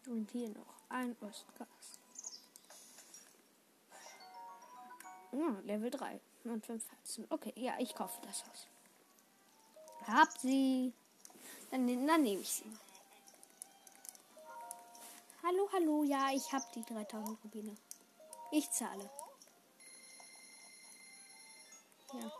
[0.06, 2.00] Und hier noch ein Ostgas.
[5.32, 7.26] Ja, Level 3 und 5 Herzen.
[7.30, 8.68] Okay, ja, ich kaufe das Haus.
[10.06, 10.92] Hab sie.
[11.70, 12.70] Dann, dann nehme ich sie.
[15.42, 17.76] Hallo, hallo, ja, ich habe die 3000 Rubine.
[18.50, 19.10] Ich zahle.
[22.12, 22.32] Ja.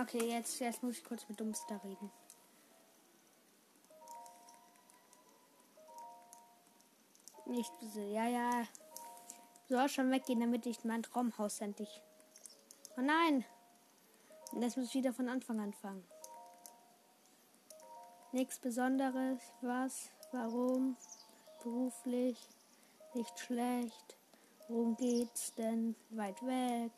[0.00, 2.10] Okay, jetzt, jetzt muss ich kurz mit Dumpster reden.
[7.56, 7.72] Nicht
[8.12, 8.66] ja, ja.
[9.70, 12.02] Soll schon weggehen, damit ich mein Traumhaus endlich.
[12.98, 13.46] Oh nein!
[14.52, 16.04] Das muss ich wieder von Anfang anfangen.
[18.32, 19.40] Nichts Besonderes.
[19.62, 20.10] Was?
[20.32, 20.98] Warum?
[21.62, 22.36] Beruflich?
[23.14, 24.16] Nicht schlecht.
[24.68, 25.96] Worum geht's denn?
[26.10, 26.92] Weit weg.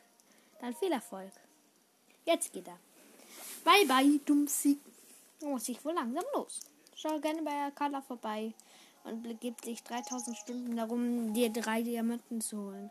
[0.60, 1.30] Dann viel Erfolg.
[2.24, 2.80] Jetzt geht er.
[3.62, 4.80] Bye bye, Dummsi.
[5.40, 6.58] Muss ich wohl langsam los.
[6.96, 8.54] Schau gerne bei Carla vorbei
[9.04, 12.90] und gibt sich 3000 Stunden darum, dir drei Diamanten zu holen.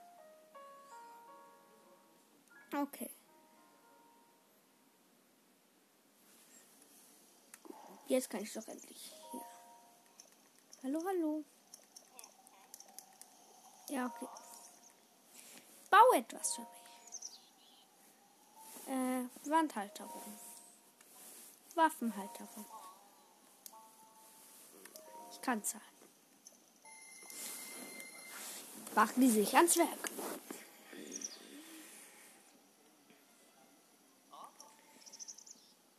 [2.74, 3.10] Okay.
[8.08, 9.42] Jetzt kann ich doch endlich hier.
[10.84, 11.44] Hallo, hallo.
[13.90, 14.28] Ja, okay.
[15.90, 16.78] Bau etwas für mich.
[18.88, 20.40] Äh, Wandhalterung.
[21.76, 22.66] Waffenhalterung.
[25.32, 25.97] Ich kann zahlen.
[28.98, 30.10] Machen die sich ans Werk.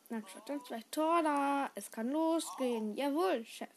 [0.09, 1.71] Na, schaut dann vielleicht Tor da.
[1.77, 2.97] Es kann losgehen.
[2.97, 3.69] Jawohl, Chef.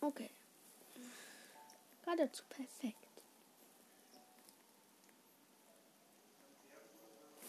[0.00, 0.30] Okay.
[2.02, 2.96] Geradezu perfekt.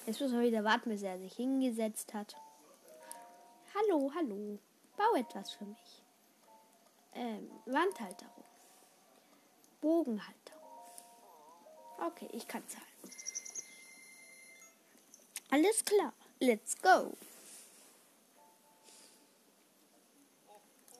[0.05, 2.35] Jetzt muss man wieder warten, bis er sich hingesetzt hat.
[3.73, 4.59] Hallo, hallo.
[5.01, 6.03] Bau etwas für mich.
[7.13, 8.43] Ähm, Wandhalterung.
[9.81, 10.61] Bogenhalterung.
[11.97, 12.85] Okay, ich kann zahlen.
[15.49, 16.13] Alles klar.
[16.39, 17.17] Let's go.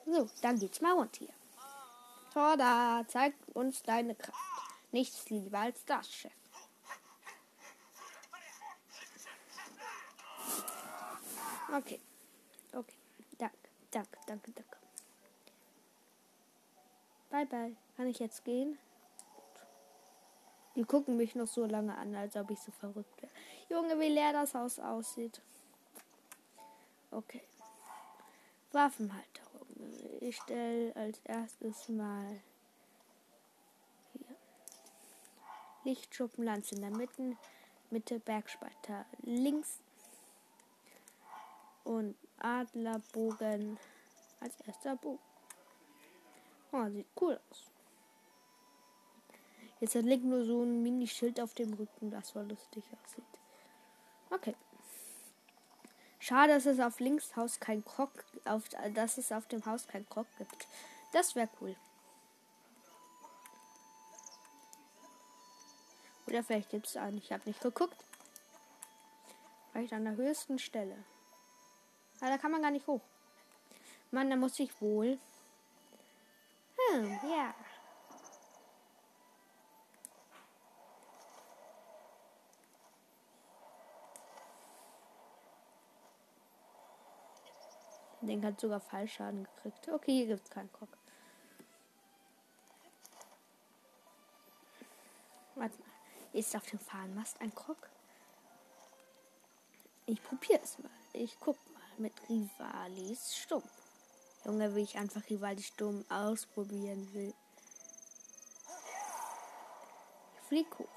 [0.04, 1.32] So, dann geht's mal rund hier.
[2.32, 4.36] Torda, zeig uns deine Kraft.
[4.90, 6.32] Nichts lieber als das, Chef.
[11.68, 11.78] Okay.
[11.78, 12.11] Okay.
[13.92, 14.78] Danke, danke, danke.
[17.30, 17.76] Bye, bye.
[17.96, 18.78] Kann ich jetzt gehen?
[20.74, 23.32] Die gucken mich noch so lange an, als ob ich so verrückt wäre.
[23.68, 25.40] Junge, wie leer das Haus aussieht.
[27.10, 27.42] Okay.
[28.72, 29.66] Waffenhalterung.
[30.20, 32.40] Ich stelle als erstes mal
[34.14, 34.36] hier.
[35.84, 37.36] Lichtschuppenlanze in der Mitte,
[37.90, 39.80] Mitte Bergspalter links
[41.84, 43.78] und Adlerbogen
[44.40, 45.18] als erster Bogen.
[46.72, 47.64] Oh, sieht cool aus.
[49.80, 53.24] Jetzt hat Link nur so ein Mini-Schild auf dem Rücken, das voll lustig aussieht.
[54.30, 54.54] Okay.
[56.18, 58.12] Schade, dass es auf Links Haus kein Krog,
[58.44, 58.62] auf,
[58.94, 60.68] dass es auf dem Haus kein Krog gibt.
[61.12, 61.74] Das wäre cool.
[66.28, 67.18] Oder vielleicht gibt es einen.
[67.18, 67.96] Ich habe nicht geguckt.
[69.72, 70.96] Vielleicht an der höchsten Stelle.
[72.22, 73.00] Aber da kann man gar nicht hoch.
[74.12, 75.18] Mann, da muss ich wohl.
[76.76, 77.52] Hm, ja.
[88.20, 89.88] Den hat sogar Fallschaden gekriegt.
[89.88, 90.96] Okay, hier gibt es keinen Krog.
[95.56, 95.88] Warte mal.
[96.32, 97.88] Ist auf dem Fahnenmast ein Krog?
[100.06, 100.88] Ich probiere es mal.
[101.14, 103.62] Ich guck mal mit Rivalis Stumm.
[104.44, 107.34] Junge, wie ich einfach Rivalis Stumm ausprobieren will.
[110.34, 110.88] Ich flieg hoch.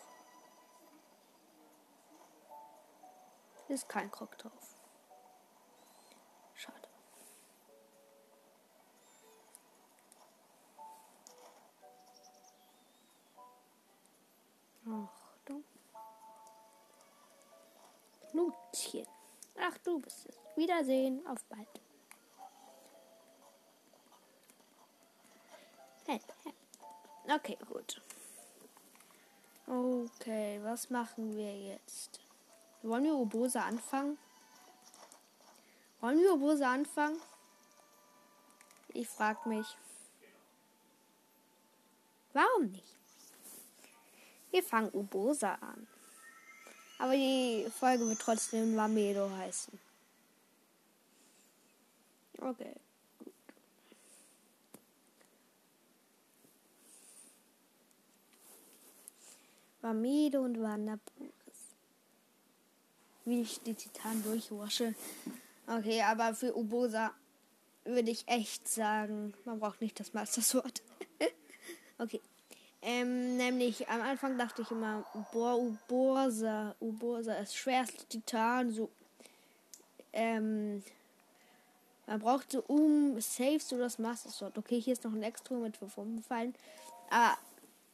[3.67, 4.75] Ist kein Krog drauf.
[6.53, 6.87] Schade.
[14.85, 15.63] Achtung.
[18.29, 19.07] Knutchen.
[19.59, 20.44] Ach, du bist es.
[20.55, 21.25] Wiedersehen.
[21.27, 21.67] Auf bald.
[27.27, 28.01] Okay, gut.
[29.67, 32.19] Okay, was machen wir jetzt?
[32.83, 34.17] Wollen wir Obose anfangen?
[36.01, 37.19] Wollen wir Obose anfangen?
[38.89, 39.65] Ich frag mich.
[42.33, 42.95] Warum nicht?
[44.51, 45.87] Wir fangen Ubosa an.
[46.99, 49.84] Aber die Folge wird trotzdem Mamedo heißen.
[52.39, 52.73] Okay.
[53.19, 53.33] Gut.
[59.81, 61.31] Mamedo und Wanderburis.
[63.25, 64.93] Wie ich die Titan durchwasche.
[65.67, 67.11] Okay, aber für Ubosa
[67.85, 70.81] würde ich echt sagen, man braucht nicht das Master Sword.
[71.97, 72.21] okay.
[72.81, 78.91] Ähm, nämlich am Anfang dachte ich immer, boah, Uborsa, Uborsa ist schwerste Titan, so.
[80.13, 80.83] Ähm,
[82.07, 84.57] man braucht so um Safe so das Master Sword.
[84.57, 86.53] Okay, hier ist noch ein Extra mit 5 umgefallen.
[87.09, 87.37] Aber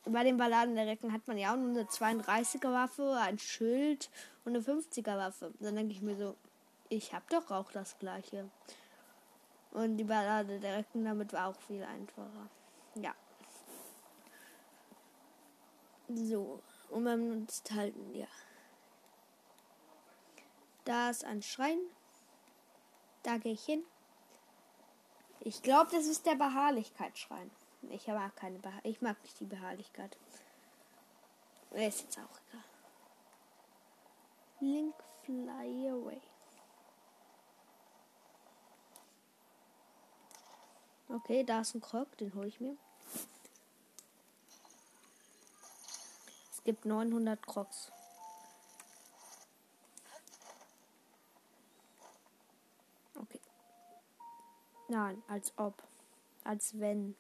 [0.06, 4.10] bei den Balladen der Recken hat man ja auch nur eine 32er Waffe, ein Schild
[4.44, 5.54] und eine 50er Waffe.
[5.60, 6.36] Dann denke ich mir so,
[6.90, 8.50] ich habe doch auch das gleiche.
[9.72, 12.50] Und die Ballade der Recken damit war auch viel einfacher.
[12.96, 13.16] Ja.
[16.10, 18.28] So, und beim halten, ja.
[20.84, 21.80] Da ist ein Schrein.
[23.24, 23.84] Da gehe ich hin.
[25.44, 27.50] Ich glaube, das ist der Beharrlichkeitsschrein.
[27.90, 30.16] Ich mag keine Beha Ich mag nicht die Beharrlichkeit.
[31.72, 32.64] Ist jetzt auch egal.
[34.60, 36.22] Link Fly Away.
[41.10, 42.78] Okay, da ist ein Krog, den hole ich mir.
[46.52, 47.92] Es gibt 900 Crocs.
[53.16, 53.42] Okay.
[54.92, 55.82] Nein, als ob.
[56.44, 57.16] Als wenn.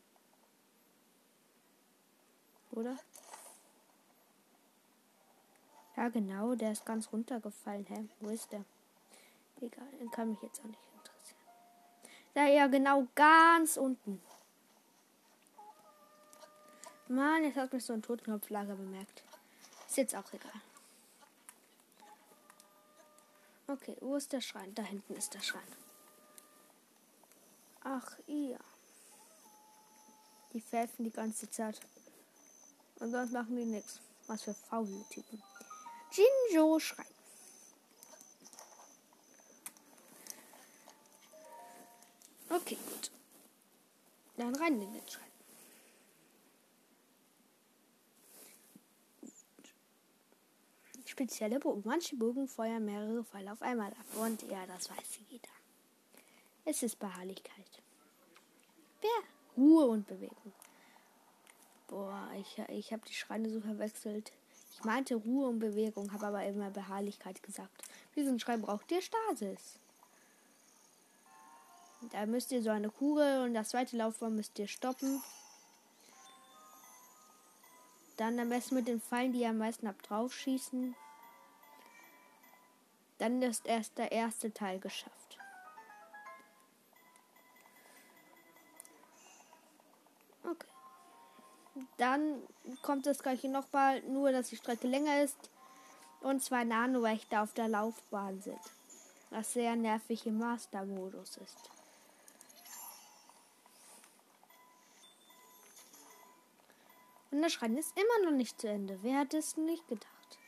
[2.71, 2.97] Oder?
[5.95, 7.85] Ja, genau, der ist ganz runtergefallen.
[7.85, 8.09] Hä?
[8.19, 8.65] Wo ist der?
[9.61, 11.39] Egal, kann mich jetzt auch nicht interessieren.
[12.33, 14.21] Da ja, genau, ganz unten.
[17.07, 19.23] Mann, jetzt hat mich so ein Totknopflager bemerkt.
[19.87, 20.61] Ist jetzt auch egal.
[23.67, 24.75] Okay, wo ist der Schrein?
[24.75, 25.90] Da hinten ist der Schrein.
[27.83, 28.59] Ach, ihr.
[30.53, 31.79] Die pfeifen die ganze Zeit.
[32.99, 33.99] Und sonst machen die nichts.
[34.27, 35.41] Was für faule Typen.
[36.11, 37.05] Jinjo Schrein.
[42.49, 43.11] Okay, gut.
[44.37, 45.31] Dann rein in den Schrein.
[51.11, 51.83] spezielle Bogen.
[51.85, 54.05] Manche Bogen feuern mehrere Pfeile auf einmal ab.
[54.19, 55.60] Und ja, das weiß jeder.
[56.65, 57.81] Es ist Beharrlichkeit.
[59.01, 59.09] Wer?
[59.57, 60.53] Ruhe und Bewegung.
[61.87, 64.31] Boah, ich, ich habe die Schreine so verwechselt.
[64.73, 67.83] Ich meinte Ruhe und Bewegung, habe aber immer Beharrlichkeit gesagt.
[68.15, 69.79] Diesen Schrein braucht ihr Stasis.
[72.11, 75.21] Da müsst ihr so eine Kugel und das zweite Laufbahn müsst ihr stoppen.
[78.17, 80.95] Dann am besten mit den Pfeilen, die am meisten habt, drauf schießen.
[83.17, 85.20] Dann ist erst der erste Teil geschafft.
[92.01, 92.41] Dann
[92.81, 95.51] kommt das gleiche nochmal, nur dass die Strecke länger ist
[96.21, 98.59] und zwei Nano-Wächter auf der Laufbahn sind.
[99.29, 101.69] Was sehr nervig im Master-Modus ist.
[107.29, 108.97] Und der Schrein ist immer noch nicht zu Ende.
[109.03, 110.39] Wer hat es nicht gedacht?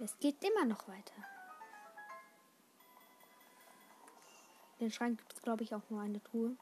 [0.00, 1.14] Es geht immer noch weiter.
[4.80, 6.56] Den Schrein gibt es, glaube ich, auch nur eine Truhe.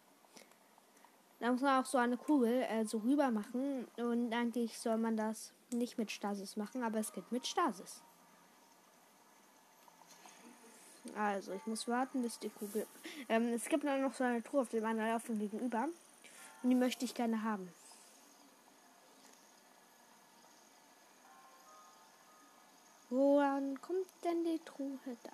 [1.38, 3.86] Da muss man auch so eine Kugel äh, so rüber machen.
[3.96, 8.02] Und eigentlich soll man das nicht mit Stasis machen, aber es geht mit Stasis.
[11.14, 12.86] Also, ich muss warten, bis die Kugel.
[13.28, 15.88] Ähm, es gibt noch so eine Truhe auf dem anderen Laufenden gegenüber.
[16.62, 17.70] Und die möchte ich gerne haben.
[23.08, 25.30] Woran kommt denn die Truhe da?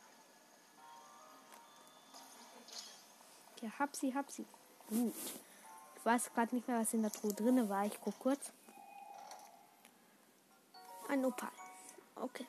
[3.63, 4.45] Ja, hab sie, hab sie.
[4.89, 5.15] Gut.
[6.05, 7.87] Weiß gerade nicht mehr, was in der Truhe drin war.
[7.87, 8.53] Ich guck kurz.
[11.09, 11.51] Ein Opal.
[12.17, 12.47] Okay.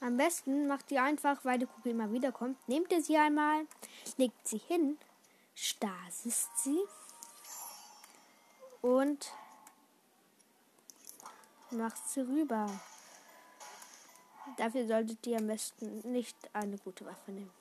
[0.00, 2.56] Am besten macht ihr einfach, weil die Kugel immer wieder kommt.
[2.68, 3.66] Nehmt ihr sie einmal,
[4.16, 4.98] legt sie hin,
[5.54, 6.80] stasist sie
[8.80, 9.32] und
[11.70, 12.68] macht sie rüber.
[14.56, 17.59] Dafür solltet ihr am besten nicht eine gute Waffe nehmen.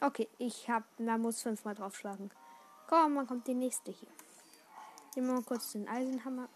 [0.00, 2.30] Okay, ich hab, man muss fünfmal draufschlagen.
[2.86, 4.08] Komm, dann kommt die nächste hier.
[5.14, 6.48] Nehmen wir mal kurz den Eisenhammer.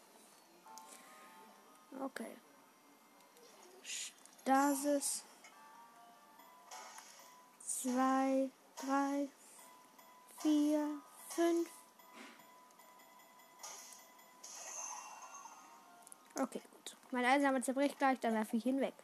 [2.00, 2.36] Okay.
[3.82, 5.24] Stasis.
[7.64, 9.28] Zwei, drei,
[10.42, 11.68] vier, fünf.
[16.38, 16.96] Okay, gut.
[17.10, 18.94] Mein Eisenhammer zerbricht gleich, dann werfe ich ihn weg.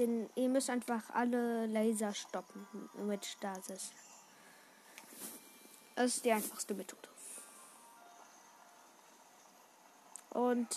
[0.00, 2.66] Den, ihr müsst einfach alle Laser stoppen
[3.06, 3.92] mit Stasis.
[5.94, 7.08] Das ist die einfachste Methode.
[10.30, 10.68] Und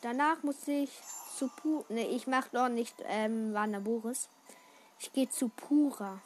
[0.00, 0.90] danach muss ich
[1.36, 1.84] zu Pu.
[1.88, 3.54] Ne, ich mache noch nicht ähm,
[3.84, 4.28] Boris.
[4.98, 6.20] Ich gehe zu Pura.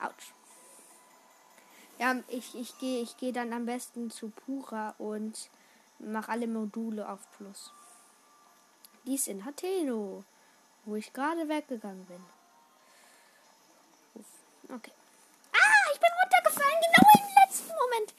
[0.00, 0.32] Autsch.
[1.98, 5.50] Ja, ich, ich gehe ich geh dann am besten zu Pura und
[5.98, 7.72] mache alle Module auf Plus.
[9.08, 10.22] Dies in Hateno,
[10.84, 12.22] wo ich gerade weggegangen bin.
[14.68, 14.92] Okay.
[15.50, 18.14] Ah, ich bin runtergefallen, genau im letzten Moment.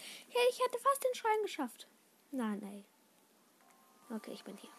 [0.49, 1.87] Ich hätte fast den Schrein geschafft.
[2.31, 4.15] Nein, ey.
[4.15, 4.71] Okay, ich bin hier.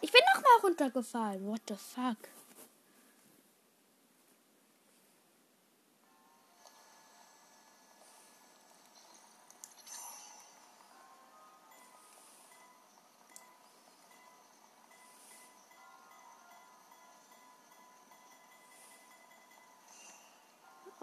[0.00, 1.46] Ich bin nochmal runtergefallen.
[1.46, 2.18] What the fuck?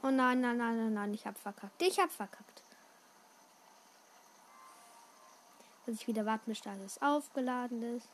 [0.10, 1.80] Oh nein, nein, nein, nein, nein, ich hab verkackt.
[1.84, 2.64] Ich hab verkackt.
[5.86, 8.10] Dass ich wieder warten bis alles aufgeladen ist.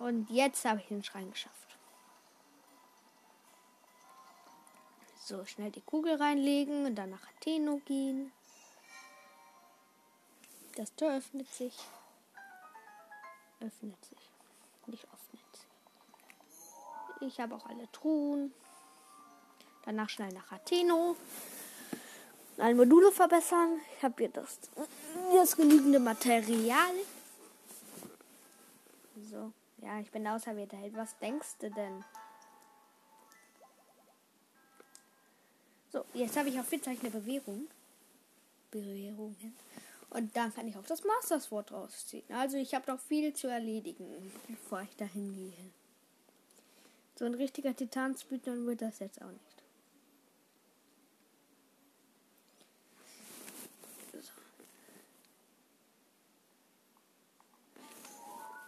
[0.00, 1.78] Und jetzt habe ich den Schrein geschafft.
[5.20, 8.32] So, schnell die Kugel reinlegen und dann nach Atheno gehen.
[10.78, 11.74] Das Tor öffnet sich.
[13.58, 14.30] Öffnet sich.
[14.86, 15.66] Nicht öffnet.
[17.20, 18.54] Ich habe auch alle Truhen.
[19.84, 21.16] Danach schnell nach Atheno.
[22.58, 23.80] Alle Module verbessern.
[23.96, 24.60] Ich habe hier das,
[25.34, 26.94] das genügende Material.
[29.32, 29.52] So.
[29.78, 30.94] Ja, ich bin der Held.
[30.94, 32.04] Was denkst du denn?
[35.90, 37.66] So, jetzt habe ich auf Vitzeichen eine Bewährung.
[38.70, 39.56] Bewährungen.
[40.10, 42.24] Und dann kann ich auch das Master Sword rausziehen.
[42.32, 45.70] Also ich habe noch viel zu erledigen, bevor ich dahin gehe.
[47.16, 49.62] So ein richtiger Titansbüter wird das jetzt auch nicht.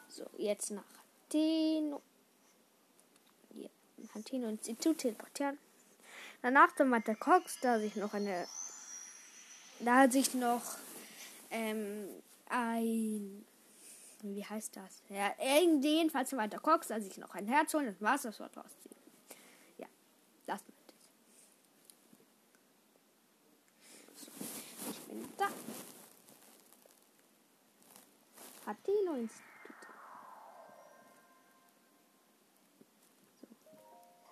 [0.08, 0.84] So, jetzt nach
[1.28, 2.02] Atheno.
[3.54, 3.70] Ja,
[4.14, 5.58] Atheno Institut teleportieren.
[6.42, 8.46] Danach dann der Cox, da sich noch eine.
[9.78, 10.62] Da hat sich noch
[11.50, 12.08] ähm,
[12.48, 13.44] ein.
[14.22, 15.02] Wie heißt das?
[15.08, 15.32] Ja,
[15.82, 18.96] jedenfalls weiter Cox, als ich noch ein Herz holen und Master Sword rausziehen.
[19.78, 19.86] Ja,
[20.46, 20.94] das meinte
[24.14, 24.20] ich.
[24.20, 24.30] So,
[24.90, 25.48] ich bin da.
[28.66, 29.46] Hatino Institut.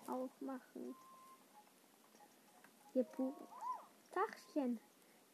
[0.07, 0.95] So, aufmachen.
[2.93, 3.07] Hier,
[4.13, 4.81] Tachchen.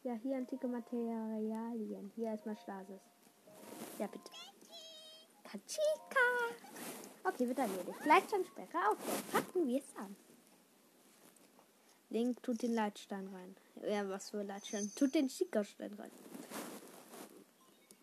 [0.05, 2.11] Ja, hier antike Materialien.
[2.13, 3.01] Hier erstmal Stasis.
[3.97, 4.29] Ja, bitte.
[5.43, 6.27] Kachika!
[7.23, 8.05] Okay, wird erledigt.
[8.05, 9.23] Leitsteinsperre aufbauen.
[9.31, 10.15] Packen wir es an.
[12.11, 13.55] Link tut den Leitstein rein.
[13.81, 14.91] Ja, was für Leitstein?
[14.95, 16.11] Tut den Stickerstein rein.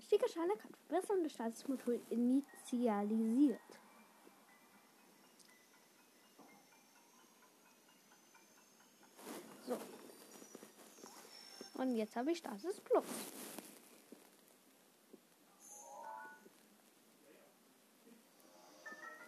[0.04, 3.60] Stickersteine kann verbessern das Statusmodul initialisiert.
[9.68, 9.78] So.
[11.82, 13.04] Und jetzt habe ich Status Plus.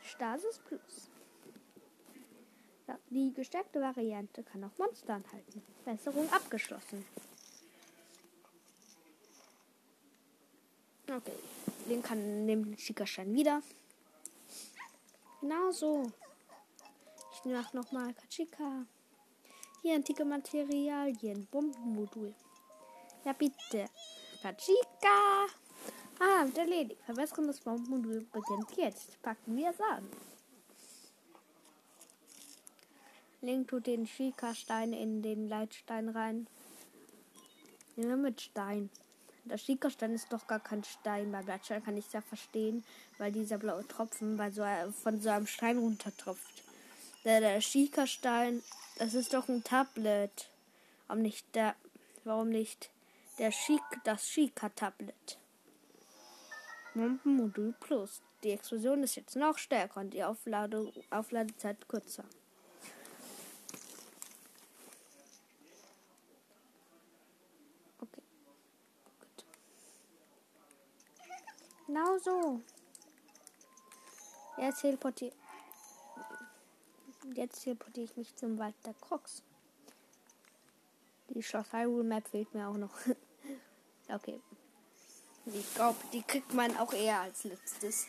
[0.01, 1.11] Stasis Plus.
[2.87, 5.63] Ja, die gestärkte Variante kann auch Monster anhalten.
[5.85, 7.05] Besserung abgeschlossen.
[11.09, 11.33] Okay,
[11.89, 13.63] den kann den Schickerstein wieder.
[15.41, 16.13] Genau so.
[17.33, 18.87] Ich mache nochmal Kachika.
[19.83, 21.47] Hier antike Materialien.
[21.51, 22.33] Bombenmodul.
[23.25, 23.87] Ja, bitte.
[24.43, 25.47] Kachika.
[26.19, 27.01] Ah, wird erledigt.
[27.05, 29.21] Verbesserung des Bombenmoduls beginnt jetzt.
[29.23, 30.09] Packen wir es an.
[33.41, 36.47] Link tut den Schika-Stein in den Leitstein rein.
[37.97, 38.91] Wir mit Stein.
[39.45, 41.33] Der Schika-Stein ist doch gar kein Stein.
[41.33, 42.85] Bei Blattstein kann ich es ja verstehen,
[43.19, 44.65] weil dieser blaue Tropfen bei so,
[45.03, 46.63] von so einem Stein runtertropft.
[47.25, 48.63] Der, der Schika-Stein,
[48.99, 50.49] das ist doch ein Tablet.
[51.07, 51.75] Warum nicht der,
[52.25, 52.91] warum nicht
[53.39, 55.39] der Schik, das Schika-Tablet?
[56.95, 58.23] Modul Plus.
[58.45, 62.25] Die Explosion ist jetzt noch stärker und die Aufladung, Aufladezeit kürzer.
[68.01, 68.23] Okay.
[69.21, 69.45] Gut.
[71.87, 72.61] Genau so.
[74.59, 75.35] Jetzt teleportiere
[77.35, 79.43] Jetzt teleportiere ich mich zum Wald der Crocs.
[81.31, 82.95] Die Schloss Hyrule Map fehlt mir auch noch.
[84.09, 84.41] okay.
[85.47, 88.07] Ich glaube, die kriegt man auch eher als letztes.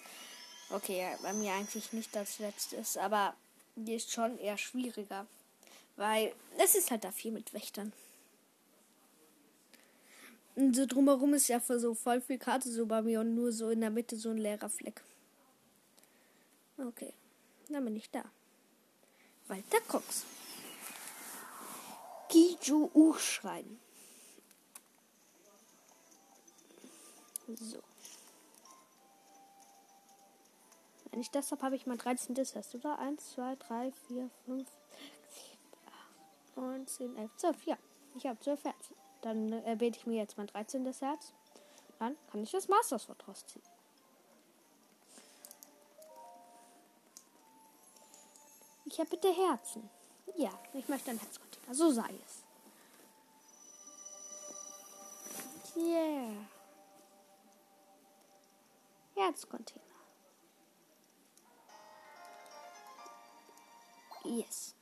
[0.70, 3.36] Okay, bei mir eigentlich nicht als letztes, aber
[3.76, 5.28] die ist schon eher schwieriger.
[5.98, 7.94] Weil es ist halt da viel mit Wächtern.
[10.56, 13.52] Und so drumherum ist ja für so voll viel Karte so bei mir und nur
[13.52, 15.02] so in der Mitte so ein leerer Fleck.
[16.78, 17.14] Okay,
[17.70, 18.24] dann bin ich da.
[19.48, 20.24] Walter Cox.
[22.30, 22.90] Giju
[27.48, 27.82] So.
[31.12, 32.36] Wenn ich das habe, habe ich mein 13.
[32.36, 33.00] Test, oder?
[33.00, 34.78] 1, 2, 3, 4, 5, 6,
[35.52, 35.58] 7,
[36.56, 37.64] 8, 9, 10, 11, 12.
[37.68, 37.78] Ja,
[38.16, 38.96] ich habe 12 Herzen.
[39.22, 40.86] Dann äh, ich mir jetzt mein 13.
[40.86, 41.34] Herz.
[42.00, 43.64] Dann kann ich das Masterswort rausziehen.
[48.86, 49.90] Ich habe bitte Herzen.
[50.36, 51.74] Ja, ich möchte ein Herzcontainer.
[51.74, 52.44] So sei es.
[55.76, 56.55] Yeah.
[59.16, 59.82] Herzcontainer.
[64.24, 64.76] Yes.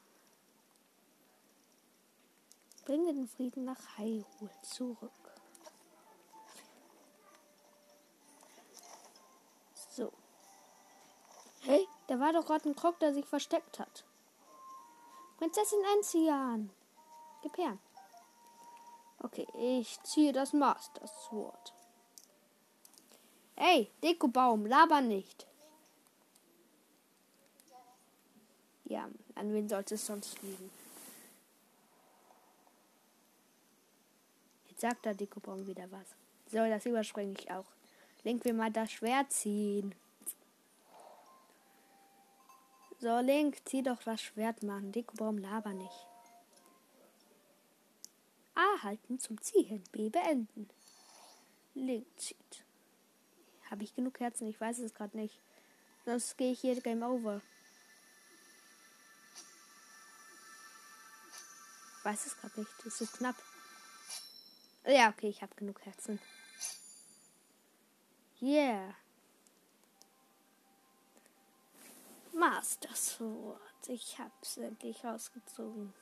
[2.85, 5.11] Bringe den Frieden nach Hyrule zurück.
[9.89, 10.11] So.
[11.61, 14.05] Hey, da war doch gerade ein Krog, der sich versteckt hat.
[15.37, 16.71] Prinzessin Enzian.
[17.41, 17.77] Gib her.
[19.19, 21.73] Okay, ich ziehe das Master Sword.
[23.55, 25.47] Ey, Dekobaum, laber nicht.
[28.85, 30.69] Ja, an wen sollte es sonst liegen?
[34.69, 36.07] Jetzt sagt der Dekobaum wieder was.
[36.51, 37.65] So, das überspringe ich auch.
[38.23, 39.95] Link will mal das Schwert ziehen.
[42.99, 44.91] So, Link, zieh doch das Schwert, Mann.
[44.91, 46.07] Dekobaum, laber nicht.
[48.55, 49.83] A halten zum Ziehen.
[49.91, 50.69] B beenden.
[51.73, 52.52] Link zieht.
[53.73, 54.47] Habe ich genug Herzen?
[54.47, 55.41] Ich weiß es gerade nicht.
[56.05, 57.41] Sonst gehe ich hier Game Over.
[61.97, 62.71] Ich weiß es gerade nicht.
[62.85, 63.35] Es ist knapp.
[64.85, 66.19] Ja, okay, ich habe genug Herzen.
[68.39, 68.93] Yeah.
[72.31, 73.57] Master Sword.
[73.87, 75.95] Ich hab's endlich rausgezogen.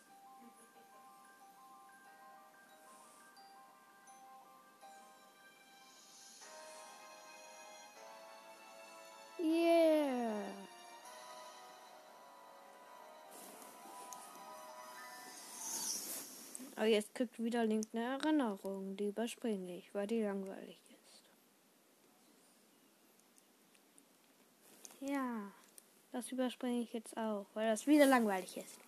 [16.82, 18.98] Aber jetzt kriegt wieder Link eine Erinnerung.
[18.98, 21.22] Die überspringe ich, weil die langweilig ist.
[25.08, 25.52] Ja,
[26.12, 28.80] das überspringe ich jetzt auch, weil das wieder langweilig ist.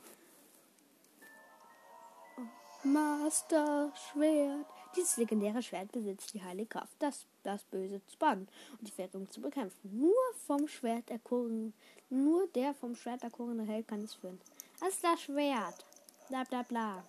[2.35, 4.65] Oh, Master Schwert,
[4.95, 9.29] Dieses legendäre Schwert besitzt die heilige Kraft, das, das Böse zu bannen und die Verirrung
[9.31, 9.99] zu bekämpfen.
[9.99, 10.13] Nur
[10.45, 11.73] vom Schwert erkoren,
[12.09, 14.39] nur der vom Schwert erkorene Held kann es führen.
[14.79, 15.85] Das ist das Schwert.
[16.29, 17.03] Bla bla bla.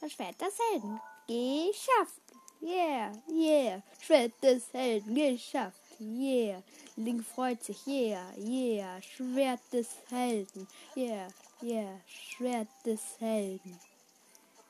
[0.00, 1.00] Das Schwert des Helden.
[1.26, 2.22] Geschafft.
[2.62, 3.82] Yeah, yeah.
[4.00, 5.14] Schwert des Helden.
[5.14, 6.00] Geschafft.
[6.00, 6.62] Yeah.
[6.96, 7.86] Link freut sich.
[7.86, 9.00] Yeah, yeah.
[9.02, 10.66] Schwert des Helden.
[10.96, 11.28] Yeah,
[11.62, 12.00] yeah.
[12.06, 13.78] Schwert des Helden.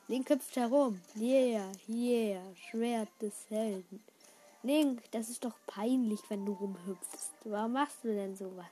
[0.08, 1.00] Link hüpft herum.
[1.16, 2.42] Yeah, yeah.
[2.54, 4.02] Schwert des Helden.
[4.62, 7.32] Link, das ist doch peinlich, wenn du rumhüpfst.
[7.44, 8.66] Warum machst du denn sowas?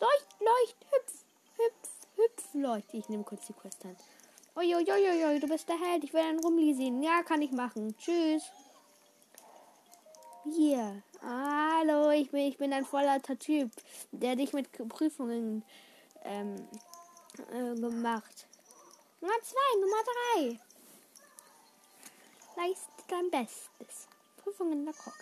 [0.00, 1.24] Leucht, leucht, hüpf,
[1.56, 2.94] hüpf, hüpf, leucht.
[2.94, 3.96] Ich nehme kurz die Quest an.
[4.56, 6.04] Uiuiuiui, du bist der Held.
[6.04, 7.02] Ich will einen Rumli sehen.
[7.02, 7.96] Ja, kann ich machen.
[7.98, 8.42] Tschüss.
[10.44, 11.02] Hier.
[11.22, 13.70] Hallo, ich bin, ich bin ein voller Typ,
[14.10, 15.62] der dich mit Prüfungen
[16.24, 16.56] ähm,
[17.52, 18.46] äh, gemacht.
[19.20, 20.60] Nummer zwei, Nummer drei.
[22.56, 24.08] Leiste dein Bestes.
[24.36, 25.16] Prüfungen der Cox.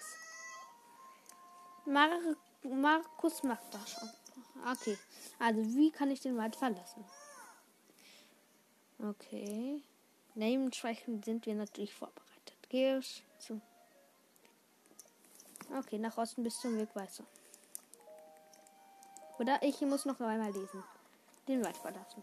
[1.87, 2.11] Mar
[2.63, 4.11] Markus macht das schon.
[4.71, 4.99] Okay.
[5.39, 7.05] Also, wie kann ich den Wald verlassen?
[8.99, 9.83] Okay.
[10.35, 12.29] Dementsprechend sind wir natürlich vorbereitet.
[12.71, 13.61] Ich zu.
[15.77, 17.25] Okay, nach Osten bis zum Wegweiser.
[19.39, 20.83] Oder ich muss noch einmal lesen.
[21.49, 22.23] Den Wald verlassen.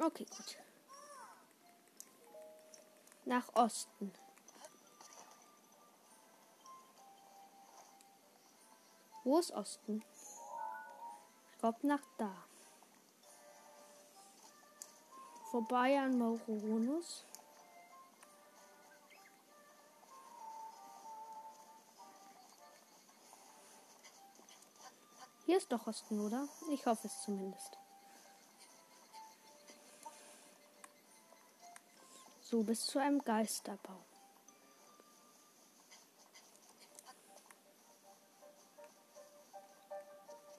[0.00, 0.58] Okay, gut.
[3.24, 4.12] Nach Osten.
[9.22, 10.02] Wo ist Osten?
[11.52, 12.34] Ich glaube nach da.
[15.52, 17.24] Vorbei an Mauronus.
[25.44, 26.48] Hier ist doch Osten, oder?
[26.70, 27.76] Ich hoffe es zumindest.
[32.40, 34.04] So, bis zu einem Geisterbau.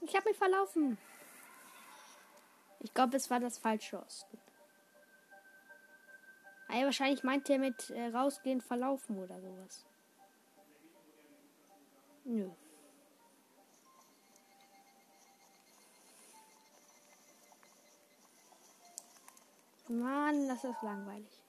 [0.01, 0.97] Ich habe mich verlaufen.
[2.81, 4.37] Ich glaube, es war das falsche Osten.
[6.67, 9.85] Ah, ja, wahrscheinlich meint er mit äh, rausgehen, verlaufen oder sowas.
[12.25, 12.49] Nö.
[19.99, 21.41] Mann, das ist langweilig.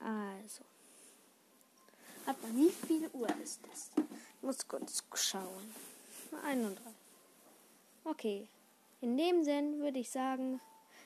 [0.00, 0.64] Also.
[2.26, 3.90] Man wie viel Uhr ist das?
[3.96, 5.74] Ich muss kurz schauen.
[6.44, 6.78] 31.
[8.04, 8.48] Okay.
[9.00, 10.60] In dem Sinn würde ich sagen,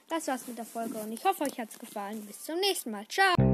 [0.08, 2.24] das war's mit der Folge und ich hoffe, euch hat's gefallen.
[2.26, 3.06] Bis zum nächsten Mal.
[3.08, 3.49] Ciao.